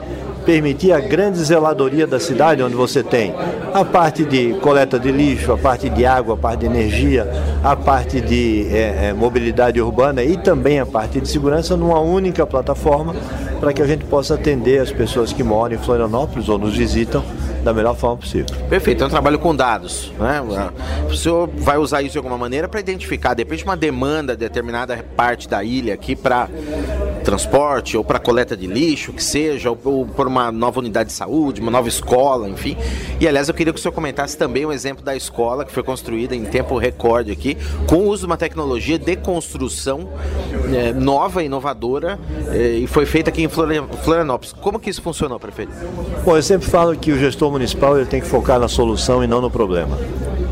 permitir 0.47 0.93
a 0.93 1.01
grande 1.01 1.43
zeladoria 1.43 2.07
da 2.07 2.21
cidade, 2.21 2.63
onde 2.63 2.73
você 2.73 3.03
tem 3.03 3.35
a 3.73 3.83
parte 3.83 4.23
de 4.23 4.53
coleta 4.61 4.97
de 4.97 5.11
lixo, 5.11 5.51
a 5.51 5.57
parte 5.57 5.89
de 5.89 6.05
água, 6.05 6.35
a 6.35 6.37
parte 6.37 6.61
de 6.61 6.67
energia, 6.67 7.29
a 7.61 7.75
parte 7.75 8.21
de 8.21 8.65
é, 8.71 9.09
é, 9.09 9.13
mobilidade 9.13 9.81
urbana 9.81 10.23
e 10.23 10.37
também 10.37 10.79
a 10.79 10.85
parte 10.85 11.19
de 11.19 11.27
segurança 11.27 11.75
numa 11.75 11.99
única 11.99 12.47
plataforma 12.47 13.13
para 13.59 13.73
que 13.73 13.81
a 13.81 13.85
gente 13.85 14.05
possa 14.05 14.35
atender 14.35 14.79
as 14.79 14.89
pessoas 14.89 15.33
que 15.33 15.43
moram 15.43 15.75
em 15.75 15.79
Florianópolis 15.79 16.47
ou 16.47 16.57
nos 16.57 16.77
visitam 16.77 17.21
da 17.61 17.73
melhor 17.73 17.97
forma 17.97 18.15
possível. 18.15 18.45
Perfeito, 18.69 19.03
é 19.03 19.07
um 19.07 19.09
trabalho 19.09 19.37
com 19.39 19.53
dados. 19.53 20.13
Né? 20.17 20.41
O 21.09 21.13
senhor 21.13 21.49
vai 21.57 21.77
usar 21.77 22.01
isso 22.01 22.13
de 22.13 22.17
alguma 22.19 22.37
maneira 22.37 22.69
para 22.69 22.79
identificar, 22.79 23.33
de 23.33 23.43
repente, 23.43 23.65
uma 23.65 23.75
demanda 23.75 24.33
de 24.33 24.39
determinada 24.39 25.03
parte 25.17 25.49
da 25.49 25.61
ilha 25.61 25.93
aqui 25.93 26.15
para 26.15 26.47
transporte 27.27 27.97
ou 27.97 28.05
para 28.05 28.19
coleta 28.19 28.55
de 28.55 28.65
lixo, 28.65 29.11
que 29.11 29.21
seja, 29.21 29.69
ou, 29.69 29.77
ou 29.83 30.05
por 30.05 30.27
uma 30.27 30.49
nova 30.49 30.79
unidade 30.79 31.09
de 31.09 31.15
saúde, 31.15 31.59
uma 31.59 31.69
nova 31.69 31.89
escola, 31.89 32.47
enfim. 32.47 32.77
E 33.19 33.27
aliás, 33.27 33.49
eu 33.49 33.53
queria 33.53 33.73
que 33.73 33.79
o 33.79 33.81
senhor 33.81 33.91
comentasse 33.91 34.37
também 34.37 34.63
o 34.63 34.69
um 34.69 34.71
exemplo 34.71 35.03
da 35.03 35.13
escola 35.13 35.65
que 35.65 35.71
foi 35.73 35.83
construída 35.83 36.33
em 36.33 36.45
tempo 36.45 36.77
recorde 36.77 37.29
aqui, 37.29 37.57
com 37.85 37.97
o 37.97 38.07
uso 38.07 38.21
de 38.21 38.27
uma 38.27 38.37
tecnologia 38.37 38.97
de 38.97 39.17
construção 39.17 40.07
é, 40.73 40.93
nova, 40.93 41.43
inovadora, 41.43 42.17
é, 42.49 42.77
e 42.77 42.87
foi 42.87 43.05
feita 43.05 43.29
aqui 43.29 43.43
em 43.43 43.49
Florianópolis. 43.49 44.53
Como 44.53 44.79
que 44.79 44.89
isso 44.89 45.01
funcionou, 45.01 45.37
prefeito? 45.37 45.73
Bom, 46.23 46.37
eu 46.37 46.43
sempre 46.43 46.69
falo 46.69 46.95
que 46.95 47.11
o 47.11 47.19
gestor 47.19 47.51
municipal 47.51 47.97
ele 47.97 48.05
tem 48.05 48.21
que 48.21 48.27
focar 48.27 48.57
na 48.57 48.69
solução 48.69 49.21
e 49.21 49.27
não 49.27 49.41
no 49.41 49.51
problema. 49.51 49.97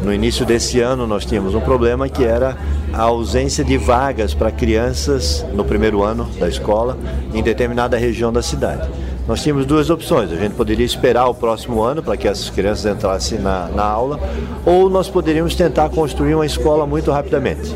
No 0.04 0.14
início 0.14 0.46
desse 0.46 0.82
ano 0.82 1.08
nós 1.08 1.26
tínhamos 1.26 1.56
um 1.56 1.62
problema 1.62 2.10
que 2.10 2.24
era 2.24 2.58
a 2.96 3.02
ausência 3.02 3.62
de 3.62 3.78
vagas 3.78 4.34
para 4.34 4.50
crianças 4.50 5.46
no 5.52 5.66
primeiro 5.66 6.02
ano 6.02 6.30
da 6.40 6.48
escola 6.48 6.98
em 7.34 7.44
determinada 7.44 7.98
região 7.98 8.32
da 8.32 8.42
cidade. 8.42 8.90
Nós 9.28 9.44
tínhamos 9.44 9.66
duas 9.66 9.90
opções. 9.90 10.32
A 10.32 10.36
gente 10.38 10.54
poderia 10.54 10.86
esperar 10.86 11.28
o 11.28 11.34
próximo 11.34 11.84
ano 11.84 12.02
para 12.02 12.16
que 12.16 12.26
essas 12.26 12.50
crianças 12.50 12.86
entrassem 12.86 13.40
na, 13.40 13.68
na 13.68 13.84
aula, 13.84 14.18
ou 14.66 14.90
nós 14.90 15.10
poderíamos 15.10 15.56
tentar 15.56 15.90
construir 15.90 16.36
uma 16.36 16.46
escola 16.46 16.88
muito 16.88 17.12
rapidamente. 17.12 17.76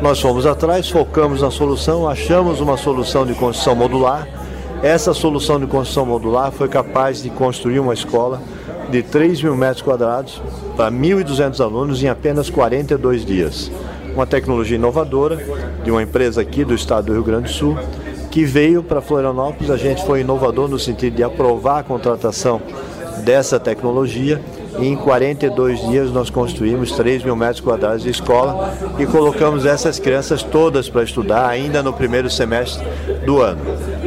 Nós 0.00 0.18
fomos 0.18 0.46
atrás, 0.46 0.88
focamos 0.88 1.42
na 1.42 1.50
solução, 1.50 2.08
achamos 2.08 2.58
uma 2.60 2.78
solução 2.78 3.26
de 3.26 3.34
construção 3.34 3.74
modular. 3.76 4.26
Essa 4.82 5.12
solução 5.12 5.60
de 5.60 5.66
construção 5.66 6.06
modular 6.06 6.50
foi 6.50 6.68
capaz 6.68 7.22
de 7.22 7.28
construir 7.28 7.80
uma 7.80 7.92
escola 7.92 8.40
de 8.90 9.02
3 9.02 9.42
mil 9.42 9.56
metros 9.56 9.82
quadrados 9.82 10.40
para 10.74 10.90
1.200 10.90 11.62
alunos 11.62 12.02
em 12.02 12.08
apenas 12.08 12.48
42 12.48 13.26
dias 13.26 13.70
uma 14.14 14.26
tecnologia 14.26 14.76
inovadora 14.76 15.38
de 15.82 15.90
uma 15.90 16.02
empresa 16.02 16.40
aqui 16.40 16.64
do 16.64 16.74
estado 16.74 17.06
do 17.06 17.12
Rio 17.12 17.24
Grande 17.24 17.48
do 17.48 17.54
Sul, 17.54 17.76
que 18.30 18.44
veio 18.44 18.82
para 18.82 19.00
Florianópolis. 19.00 19.70
A 19.70 19.76
gente 19.76 20.04
foi 20.06 20.20
inovador 20.20 20.68
no 20.68 20.78
sentido 20.78 21.16
de 21.16 21.22
aprovar 21.22 21.80
a 21.80 21.82
contratação 21.82 22.62
dessa 23.24 23.58
tecnologia 23.58 24.40
em 24.78 24.96
42 24.96 25.86
dias 25.88 26.10
nós 26.10 26.30
construímos 26.30 26.92
3 26.92 27.22
mil 27.22 27.36
metros 27.36 27.60
quadrados 27.60 28.02
de 28.02 28.10
escola 28.10 28.74
e 28.98 29.06
colocamos 29.06 29.64
essas 29.64 29.98
crianças 29.98 30.42
todas 30.42 30.88
para 30.88 31.02
estudar 31.02 31.48
ainda 31.48 31.82
no 31.82 31.92
primeiro 31.92 32.28
semestre 32.28 32.84
do 33.24 33.40
ano. 33.40 33.60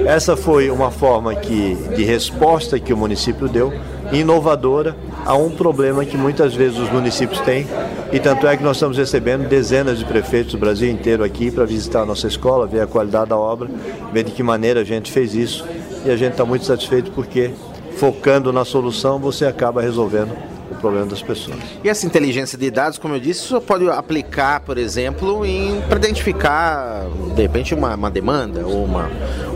Essa 0.06 0.36
foi 0.36 0.70
uma 0.70 0.92
forma 0.92 1.34
que, 1.36 1.76
de 1.96 2.04
resposta 2.04 2.80
que 2.80 2.94
o 2.94 2.98
município 2.98 3.48
deu, 3.48 3.74
inovadora, 4.12 4.96
a 5.26 5.36
um 5.36 5.50
problema 5.50 6.06
que 6.06 6.18
muitas 6.18 6.54
vezes 6.54 6.78
os 6.80 6.90
municípios 6.90 7.40
têm, 7.42 7.68
e 8.12 8.20
tanto 8.20 8.48
é 8.48 8.56
que 8.56 8.64
nós 8.64 8.78
estamos 8.78 8.98
recebendo 8.98 9.48
dezenas 9.48 10.00
de 10.00 10.06
prefeitos 10.06 10.54
do 10.54 10.58
Brasil 10.58 10.90
inteiro 10.90 11.24
aqui 11.24 11.52
para 11.52 11.66
visitar 11.66 12.02
a 12.02 12.06
nossa 12.06 12.28
escola, 12.28 12.66
ver 12.66 12.82
a 12.82 12.88
qualidade 12.88 13.30
da 13.30 13.38
obra, 13.38 13.70
ver 14.14 14.24
de 14.24 14.32
que 14.32 14.42
maneira 14.42 14.82
a 14.82 14.84
gente 14.86 15.12
fez 15.12 15.36
isso, 15.36 15.66
e 16.06 16.10
a 16.10 16.16
gente 16.16 16.32
está 16.32 16.46
muito 16.46 16.66
satisfeito 16.66 17.12
porque 17.12 17.52
focando 17.98 18.54
na 18.54 18.64
solução 18.64 19.20
você 19.20 19.46
acaba 19.46 19.82
resolvendo 19.82 20.57
problema 20.78 21.06
das 21.06 21.22
pessoas. 21.22 21.58
E 21.84 21.90
essa 21.90 22.06
inteligência 22.06 22.58
de 22.58 22.70
dados, 22.72 22.98
como 22.98 23.16
eu 23.16 23.20
disse, 23.20 23.42
isso 23.42 23.62
pode 23.62 23.88
aplicar, 23.90 24.62
por 24.62 24.78
exemplo, 24.78 25.42
para 25.88 25.98
identificar, 25.98 27.06
de 27.36 27.42
repente, 27.42 27.74
uma, 27.74 27.96
uma 27.96 28.10
demanda 28.10 28.66
ou 28.66 28.84
uma, 28.84 29.10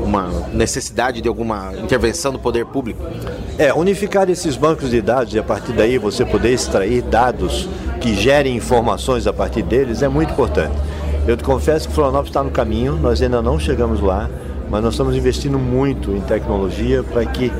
uma 0.04 0.30
necessidade 0.54 1.22
de 1.22 1.28
alguma 1.28 1.74
intervenção 1.78 2.32
do 2.32 2.40
poder 2.40 2.66
público? 2.66 3.04
É, 3.58 3.74
unificar 3.74 4.30
esses 4.30 4.56
bancos 4.56 4.90
de 4.90 5.02
dados 5.02 5.34
e 5.34 5.40
a 5.40 5.44
partir 5.44 5.74
daí 5.74 5.98
você 5.98 6.26
poder 6.26 6.52
extrair 6.52 7.02
dados 7.02 7.68
que 8.00 8.16
gerem 8.16 8.56
informações 8.56 9.28
a 9.28 9.34
partir 9.34 9.62
deles 9.62 10.02
é 10.02 10.08
muito 10.08 10.34
importante. 10.34 10.74
Eu 11.28 11.38
te 11.38 11.44
confesso 11.44 11.88
que 11.88 11.94
Florianópolis 11.94 12.30
está 12.30 12.44
no 12.44 12.50
caminho, 12.50 12.96
nós 12.96 13.22
ainda 13.22 13.42
não 13.42 13.60
chegamos 13.60 14.02
lá, 14.02 14.28
mas 14.70 14.84
nós 14.84 14.94
estamos 14.94 15.16
investindo 15.16 15.60
muito 15.60 16.12
em 16.12 16.22
tecnologia 16.22 17.04
para 17.04 17.24
que 17.26 17.52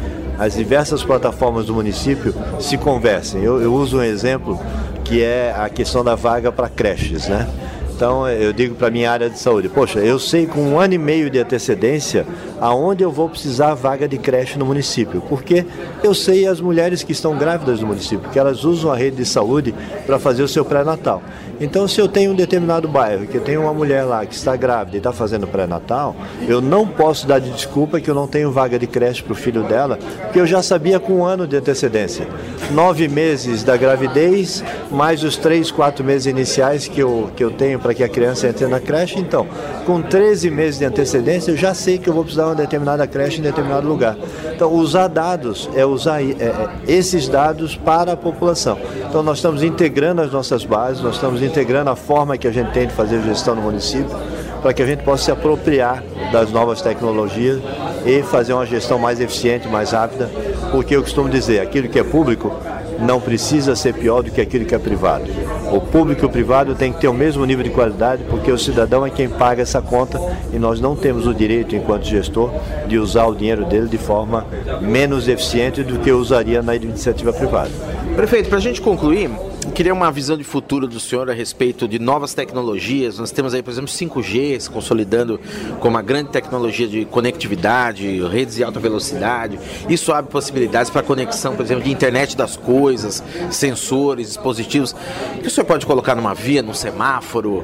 as 0.42 0.56
diversas 0.56 1.04
plataformas 1.04 1.68
do 1.68 1.74
município 1.76 2.34
se 2.60 2.76
conversem. 2.76 3.44
Eu, 3.44 3.62
eu 3.62 3.72
uso 3.72 4.00
um 4.00 4.04
exemplo 4.04 4.60
que 5.04 5.22
é 5.22 5.54
a 5.56 5.70
questão 5.70 6.04
da 6.04 6.16
vaga 6.16 6.52
para 6.52 6.68
creches, 6.68 7.28
né? 7.28 7.48
Então 7.94 8.28
eu 8.28 8.52
digo 8.52 8.74
para 8.74 8.90
minha 8.90 9.12
área 9.12 9.30
de 9.30 9.38
saúde, 9.38 9.70
poxa, 9.70 10.00
eu 10.00 10.18
sei 10.18 10.48
com 10.48 10.60
um 10.60 10.80
ano 10.80 10.96
e 10.96 10.98
meio 10.98 11.30
de 11.30 11.38
antecedência 11.38 12.26
aonde 12.62 13.04
eu 13.04 13.12
vou 13.12 13.28
precisar 13.28 13.74
vaga 13.74 14.08
de 14.08 14.20
creche 14.20 14.60
no 14.60 14.66
município, 14.66 15.22
porque 15.28 15.66
eu 16.04 16.14
sei 16.14 16.46
as 16.46 16.62
mulheres 16.62 17.02
que 17.02 17.12
estão 17.12 17.36
grávidas 17.36 17.82
no 17.82 17.88
município, 17.88 18.30
que 18.30 18.38
elas 18.38 18.64
usam 18.64 18.92
a 18.92 18.96
rede 18.96 19.18
de 19.18 19.26
saúde 19.26 19.74
para 20.06 20.20
fazer 20.20 20.44
o 20.44 20.48
seu 20.48 20.64
pré-natal. 20.64 21.24
Então, 21.60 21.88
se 21.88 22.00
eu 22.00 22.08
tenho 22.08 22.32
um 22.32 22.36
determinado 22.36 22.88
bairro, 22.88 23.28
que 23.28 23.40
tenho 23.40 23.62
uma 23.62 23.74
mulher 23.74 24.04
lá 24.04 24.26
que 24.26 24.34
está 24.34 24.56
grávida 24.56 24.98
e 24.98 25.00
está 25.00 25.12
fazendo 25.12 25.46
pré-natal, 25.46 26.16
eu 26.48 26.60
não 26.60 26.88
posso 26.88 27.28
dar 27.28 27.40
de 27.40 27.52
desculpa 27.52 28.00
que 28.00 28.10
eu 28.10 28.16
não 28.16 28.28
tenho 28.28 28.52
vaga 28.52 28.80
de 28.80 28.88
creche 28.88 29.22
para 29.22 29.34
o 29.34 29.36
filho 29.36 29.64
dela, 29.64 29.98
porque 30.24 30.40
eu 30.40 30.48
já 30.48 30.64
sabia 30.64 31.00
com 31.00 31.14
um 31.14 31.26
ano 31.26 31.48
de 31.48 31.56
antecedência. 31.56 32.28
Nove 32.72 33.08
meses 33.08 33.64
da 33.64 33.78
gravidez, 33.78 34.64
mais 34.90 35.24
os 35.24 35.38
três, 35.38 35.70
quatro 35.70 36.04
meses 36.04 36.26
iniciais 36.26 36.88
que 36.88 37.00
eu, 37.00 37.30
que 37.36 37.44
eu 37.44 37.52
tenho 37.52 37.80
para 37.80 37.94
que 37.94 38.04
a 38.04 38.10
criança 38.10 38.48
entre 38.48 38.66
na 38.66 38.80
creche. 38.80 39.20
Então, 39.20 39.48
com 39.86 40.02
13 40.02 40.50
meses 40.50 40.80
de 40.80 40.86
antecedência, 40.86 41.52
eu 41.52 41.58
já 41.58 41.74
sei 41.74 41.98
que 41.98 42.08
eu 42.08 42.14
vou 42.14 42.24
precisar 42.24 42.51
uma 42.52 42.56
determinada 42.56 43.08
creche 43.08 43.40
em 43.40 43.44
determinado 43.44 43.88
lugar. 43.88 44.16
Então, 44.54 44.72
usar 44.74 45.08
dados 45.08 45.70
é 45.76 45.86
usar 45.86 46.22
é, 46.22 46.32
é, 46.32 46.70
esses 46.88 47.28
dados 47.28 47.76
para 47.76 48.14
a 48.14 48.18
população. 48.18 48.78
Então, 49.10 49.24
nós 49.24 49.38
estamos 49.38 49.64
integrando 49.64 50.22
as 50.22 50.32
nossas 50.32 50.64
bases, 50.66 51.02
nós 51.02 51.16
estamos 51.16 51.42
integrando 51.42 51.90
a 51.90 51.96
forma 51.96 52.38
que 52.38 52.48
a 52.48 52.52
gente 52.52 52.72
tem 52.72 52.88
de 52.88 52.94
fazer 52.94 53.22
gestão 53.24 53.56
no 53.56 53.62
município, 53.62 54.16
para 54.62 54.74
que 54.74 54.82
a 54.82 54.86
gente 54.86 55.04
possa 55.04 55.26
se 55.26 55.32
apropriar 55.32 56.04
das 56.32 56.52
novas 56.52 56.82
tecnologias 56.82 57.60
e 58.06 58.22
fazer 58.24 58.54
uma 58.54 58.66
gestão 58.66 59.00
mais 59.00 59.20
eficiente, 59.20 59.68
mais 59.68 59.92
rápida, 59.92 60.30
porque 60.72 60.96
eu 60.96 61.02
costumo 61.02 61.30
dizer, 61.30 61.60
aquilo 61.60 61.90
que 61.90 62.00
é 62.00 62.04
público 62.04 62.54
não 63.02 63.20
precisa 63.20 63.76
ser 63.76 63.94
pior 63.94 64.22
do 64.22 64.32
que 64.32 64.40
aquilo 64.40 64.66
que 64.66 64.76
é 64.76 64.80
privado. 64.80 65.26
O 65.72 65.82
público 65.82 66.24
e 66.24 66.26
o 66.26 66.30
privado 66.30 66.76
tem 66.76 66.94
que 66.94 67.02
ter 67.02 67.08
o 67.08 67.14
mesmo 67.14 67.46
nível 67.46 67.64
de 67.64 67.70
qualidade, 67.70 68.24
porque 68.30 68.52
o 68.52 68.58
cidadão 68.58 69.06
é 69.06 69.10
quem 69.10 69.28
paga 69.28 69.62
essa 69.62 69.82
conta 69.82 70.20
e 70.54 70.60
nós 70.60 70.80
não 70.80 70.96
temos 70.96 71.28
o 71.28 71.34
direito, 71.34 71.76
enquanto 71.76 72.06
gestor, 72.06 72.52
de 72.88 72.98
usar 72.98 73.26
o 73.26 73.36
dinheiro 73.36 73.66
dele 73.66 73.88
de 73.88 73.98
forma 73.98 74.46
menos 74.82 75.28
eficiente 75.28 75.84
do 75.84 76.00
que 76.00 76.12
usaria 76.12 76.62
na 76.62 76.76
iniciativa 76.76 77.34
privada. 77.34 77.72
Prefeito, 78.16 78.50
para 78.50 78.58
a 78.58 78.62
gente 78.62 78.82
concluir, 78.82 79.30
queria 79.70 79.94
uma 79.94 80.12
visão 80.12 80.36
de 80.36 80.44
futuro 80.44 80.88
do 80.88 81.00
senhor 81.00 81.30
a 81.30 81.34
respeito 81.34 81.88
de 81.88 82.00
novas 82.00 82.34
tecnologias. 82.34 83.20
Nós 83.20 83.32
temos 83.32 83.54
aí, 83.54 83.62
por 83.62 83.72
exemplo, 83.72 83.90
5G 83.90 84.60
se 84.60 84.70
consolidando 84.70 85.40
como 85.80 85.96
uma 85.96 86.02
grande 86.02 86.30
tecnologia 86.30 86.88
de 86.88 87.06
conectividade, 87.06 88.22
redes 88.28 88.56
de 88.56 88.64
alta 88.64 88.80
velocidade. 88.80 89.60
Isso 89.88 90.12
abre 90.12 90.32
possibilidades 90.32 90.90
para 90.90 91.04
conexão, 91.04 91.56
por 91.56 91.64
exemplo, 91.64 91.84
de 91.84 91.92
internet 91.92 92.36
das 92.36 92.58
coisas, 92.58 93.24
sensores, 93.52 94.28
dispositivos. 94.28 94.96
que 95.42 95.48
o 95.48 95.52
senhor 95.52 95.66
pode 95.66 95.86
colocar 95.86 96.16
numa 96.16 96.34
via, 96.34 96.62
num 96.62 96.74
semáforo? 96.74 97.64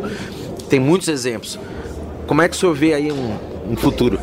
Tem 0.69 0.79
muitos 0.79 1.07
exemplos. 1.07 1.59
Como 2.27 2.41
é 2.41 2.47
que 2.47 2.55
o 2.55 2.59
senhor 2.59 2.73
vê 2.73 2.93
aí 2.93 3.11
um, 3.11 3.37
um 3.71 3.75
futuro? 3.75 4.19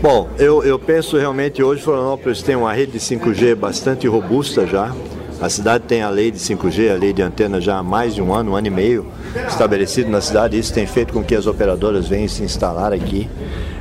Bom, 0.00 0.28
eu, 0.38 0.62
eu 0.62 0.78
penso 0.78 1.18
realmente 1.18 1.62
hoje 1.62 1.82
Florianópolis 1.82 2.42
tem 2.42 2.56
uma 2.56 2.72
rede 2.72 2.92
de 2.92 2.98
5G 2.98 3.54
bastante 3.54 4.06
robusta 4.06 4.66
já. 4.66 4.94
A 5.40 5.48
cidade 5.48 5.84
tem 5.84 6.02
a 6.02 6.10
lei 6.10 6.30
de 6.30 6.38
5G, 6.38 6.92
a 6.94 6.98
lei 6.98 7.14
de 7.14 7.22
antena 7.22 7.62
já 7.62 7.78
há 7.78 7.82
mais 7.82 8.14
de 8.14 8.20
um 8.20 8.34
ano, 8.34 8.52
um 8.52 8.56
ano 8.56 8.66
e 8.66 8.70
meio 8.70 9.06
estabelecido 9.48 10.10
na 10.10 10.20
cidade. 10.20 10.58
Isso 10.58 10.74
tem 10.74 10.86
feito 10.86 11.14
com 11.14 11.24
que 11.24 11.34
as 11.34 11.46
operadoras 11.46 12.06
venham 12.06 12.28
se 12.28 12.42
instalar 12.42 12.92
aqui. 12.92 13.26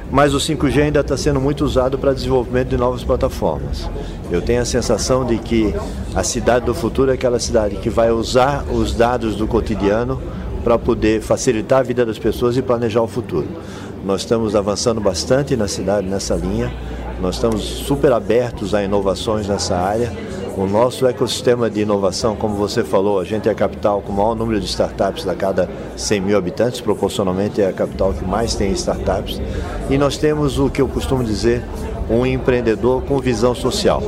Mas 0.09 0.33
o 0.33 0.37
5G 0.37 0.83
ainda 0.83 1.01
está 1.01 1.17
sendo 1.17 1.39
muito 1.41 1.65
usado 1.65 1.97
para 1.97 2.13
desenvolvimento 2.13 2.69
de 2.69 2.77
novas 2.77 3.03
plataformas. 3.03 3.89
Eu 4.31 4.41
tenho 4.41 4.61
a 4.61 4.65
sensação 4.65 5.25
de 5.25 5.37
que 5.37 5.75
a 6.15 6.23
cidade 6.23 6.65
do 6.65 6.73
futuro 6.73 7.11
é 7.11 7.15
aquela 7.15 7.39
cidade 7.39 7.75
que 7.75 7.89
vai 7.89 8.09
usar 8.09 8.63
os 8.71 8.93
dados 8.93 9.35
do 9.35 9.45
cotidiano 9.45 10.19
para 10.63 10.79
poder 10.79 11.21
facilitar 11.21 11.79
a 11.79 11.83
vida 11.83 12.05
das 12.05 12.17
pessoas 12.17 12.55
e 12.55 12.61
planejar 12.61 13.01
o 13.01 13.07
futuro. 13.07 13.47
Nós 14.05 14.21
estamos 14.21 14.55
avançando 14.55 15.01
bastante 15.01 15.57
na 15.57 15.67
cidade 15.67 16.07
nessa 16.07 16.35
linha. 16.35 16.73
Nós 17.21 17.35
estamos 17.35 17.61
super 17.61 18.13
abertos 18.13 18.73
a 18.73 18.81
inovações 18.81 19.45
nessa 19.45 19.75
área 19.75 20.09
o 20.57 20.67
nosso 20.67 21.05
ecossistema 21.07 21.69
de 21.69 21.81
inovação, 21.81 22.35
como 22.35 22.55
você 22.55 22.83
falou, 22.83 23.19
a 23.19 23.23
gente 23.23 23.47
é 23.47 23.51
a 23.51 23.55
capital 23.55 24.01
com 24.01 24.11
o 24.11 24.15
maior 24.15 24.35
número 24.35 24.59
de 24.59 24.65
startups 24.65 25.27
a 25.27 25.35
cada 25.35 25.69
100 25.95 26.21
mil 26.21 26.37
habitantes, 26.37 26.81
proporcionalmente 26.81 27.61
é 27.61 27.67
a 27.67 27.73
capital 27.73 28.13
que 28.13 28.25
mais 28.25 28.55
tem 28.55 28.71
startups. 28.71 29.41
E 29.89 29.97
nós 29.97 30.17
temos 30.17 30.59
o 30.59 30.69
que 30.69 30.81
eu 30.81 30.87
costumo 30.87 31.23
dizer, 31.23 31.63
um 32.09 32.25
empreendedor 32.25 33.03
com 33.03 33.19
visão 33.19 33.53
social. 33.53 34.01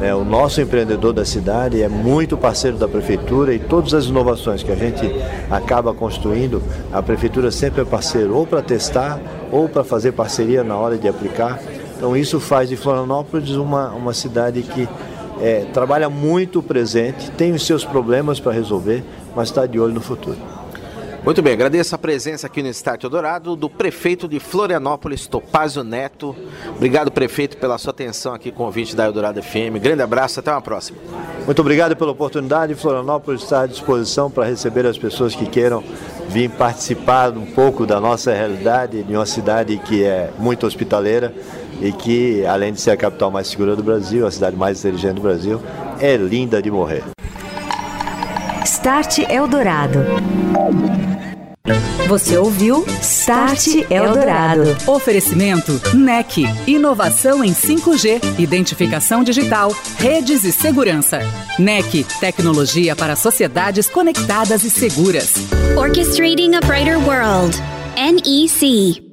É, 0.00 0.14
o 0.14 0.24
nosso 0.24 0.60
empreendedor 0.62 1.12
da 1.12 1.24
cidade 1.24 1.82
é 1.82 1.88
muito 1.88 2.36
parceiro 2.36 2.78
da 2.78 2.88
prefeitura 2.88 3.52
e 3.52 3.58
todas 3.58 3.92
as 3.92 4.06
inovações 4.06 4.62
que 4.62 4.72
a 4.72 4.76
gente 4.76 5.04
acaba 5.50 5.92
construindo, 5.92 6.62
a 6.90 7.02
prefeitura 7.02 7.50
sempre 7.50 7.82
é 7.82 7.84
parceiro 7.84 8.34
ou 8.34 8.46
para 8.46 8.62
testar 8.62 9.20
ou 9.52 9.68
para 9.68 9.84
fazer 9.84 10.12
parceria 10.12 10.64
na 10.64 10.76
hora 10.76 10.96
de 10.96 11.06
aplicar. 11.06 11.60
Então 11.98 12.16
isso 12.16 12.40
faz 12.40 12.70
de 12.70 12.76
Florianópolis 12.76 13.50
uma, 13.50 13.90
uma 13.90 14.14
cidade 14.14 14.62
que 14.62 14.88
é, 15.40 15.64
trabalha 15.72 16.08
muito 16.08 16.58
o 16.58 16.62
presente, 16.62 17.30
tem 17.32 17.52
os 17.52 17.66
seus 17.66 17.84
problemas 17.84 18.38
para 18.38 18.52
resolver, 18.52 19.02
mas 19.34 19.48
está 19.48 19.66
de 19.66 19.78
olho 19.80 19.94
no 19.94 20.00
futuro. 20.00 20.38
Muito 21.22 21.42
bem, 21.42 21.52
agradeço 21.52 21.94
a 21.94 21.98
presença 21.98 22.46
aqui 22.46 22.62
no 22.62 22.70
Estádio 22.70 23.10
Dourado 23.10 23.54
do 23.54 23.68
prefeito 23.68 24.26
de 24.26 24.40
Florianópolis, 24.40 25.26
Topázio 25.26 25.84
Neto. 25.84 26.34
Obrigado, 26.74 27.10
prefeito, 27.10 27.58
pela 27.58 27.76
sua 27.76 27.90
atenção 27.90 28.32
aqui 28.32 28.50
com 28.50 28.62
o 28.62 28.66
convite 28.66 28.96
da 28.96 29.04
Eldorado 29.04 29.42
FM. 29.42 29.76
Grande 29.82 30.00
abraço, 30.02 30.40
até 30.40 30.50
uma 30.50 30.62
próxima. 30.62 30.98
Muito 31.44 31.60
obrigado 31.60 31.94
pela 31.94 32.10
oportunidade. 32.10 32.74
Florianópolis 32.74 33.42
está 33.42 33.62
à 33.62 33.66
disposição 33.66 34.30
para 34.30 34.46
receber 34.46 34.86
as 34.86 34.96
pessoas 34.96 35.34
que 35.34 35.44
queiram 35.44 35.84
vir 36.30 36.48
participar 36.48 37.36
um 37.36 37.44
pouco 37.44 37.84
da 37.84 38.00
nossa 38.00 38.32
realidade 38.32 39.02
de 39.02 39.14
uma 39.14 39.26
cidade 39.26 39.76
que 39.76 40.02
é 40.02 40.30
muito 40.38 40.66
hospitaleira 40.66 41.34
e 41.80 41.92
que, 41.92 42.44
além 42.46 42.72
de 42.72 42.80
ser 42.80 42.90
a 42.90 42.96
capital 42.96 43.30
mais 43.30 43.48
segura 43.48 43.74
do 43.74 43.82
Brasil, 43.82 44.26
a 44.26 44.30
cidade 44.30 44.56
mais 44.56 44.78
inteligente 44.80 45.14
do 45.14 45.22
Brasil, 45.22 45.60
é 46.00 46.16
linda 46.16 46.62
de 46.62 46.70
morrer. 46.70 47.04
Start 48.64 49.18
Eldorado. 49.28 50.00
Você 52.08 52.36
ouviu 52.36 52.84
Start 53.00 53.68
Eldorado. 53.88 54.62
Oferecimento 54.86 55.80
NEC. 55.94 56.44
Inovação 56.66 57.44
em 57.44 57.52
5G, 57.52 58.20
identificação 58.38 59.22
digital, 59.22 59.74
redes 59.96 60.42
e 60.44 60.50
segurança. 60.50 61.20
NEC. 61.58 62.04
Tecnologia 62.18 62.96
para 62.96 63.14
sociedades 63.14 63.88
conectadas 63.88 64.64
e 64.64 64.70
seguras. 64.70 65.34
Orchestrating 65.76 66.54
a 66.56 66.60
Brighter 66.60 66.98
World. 66.98 67.56
NEC. 67.96 69.09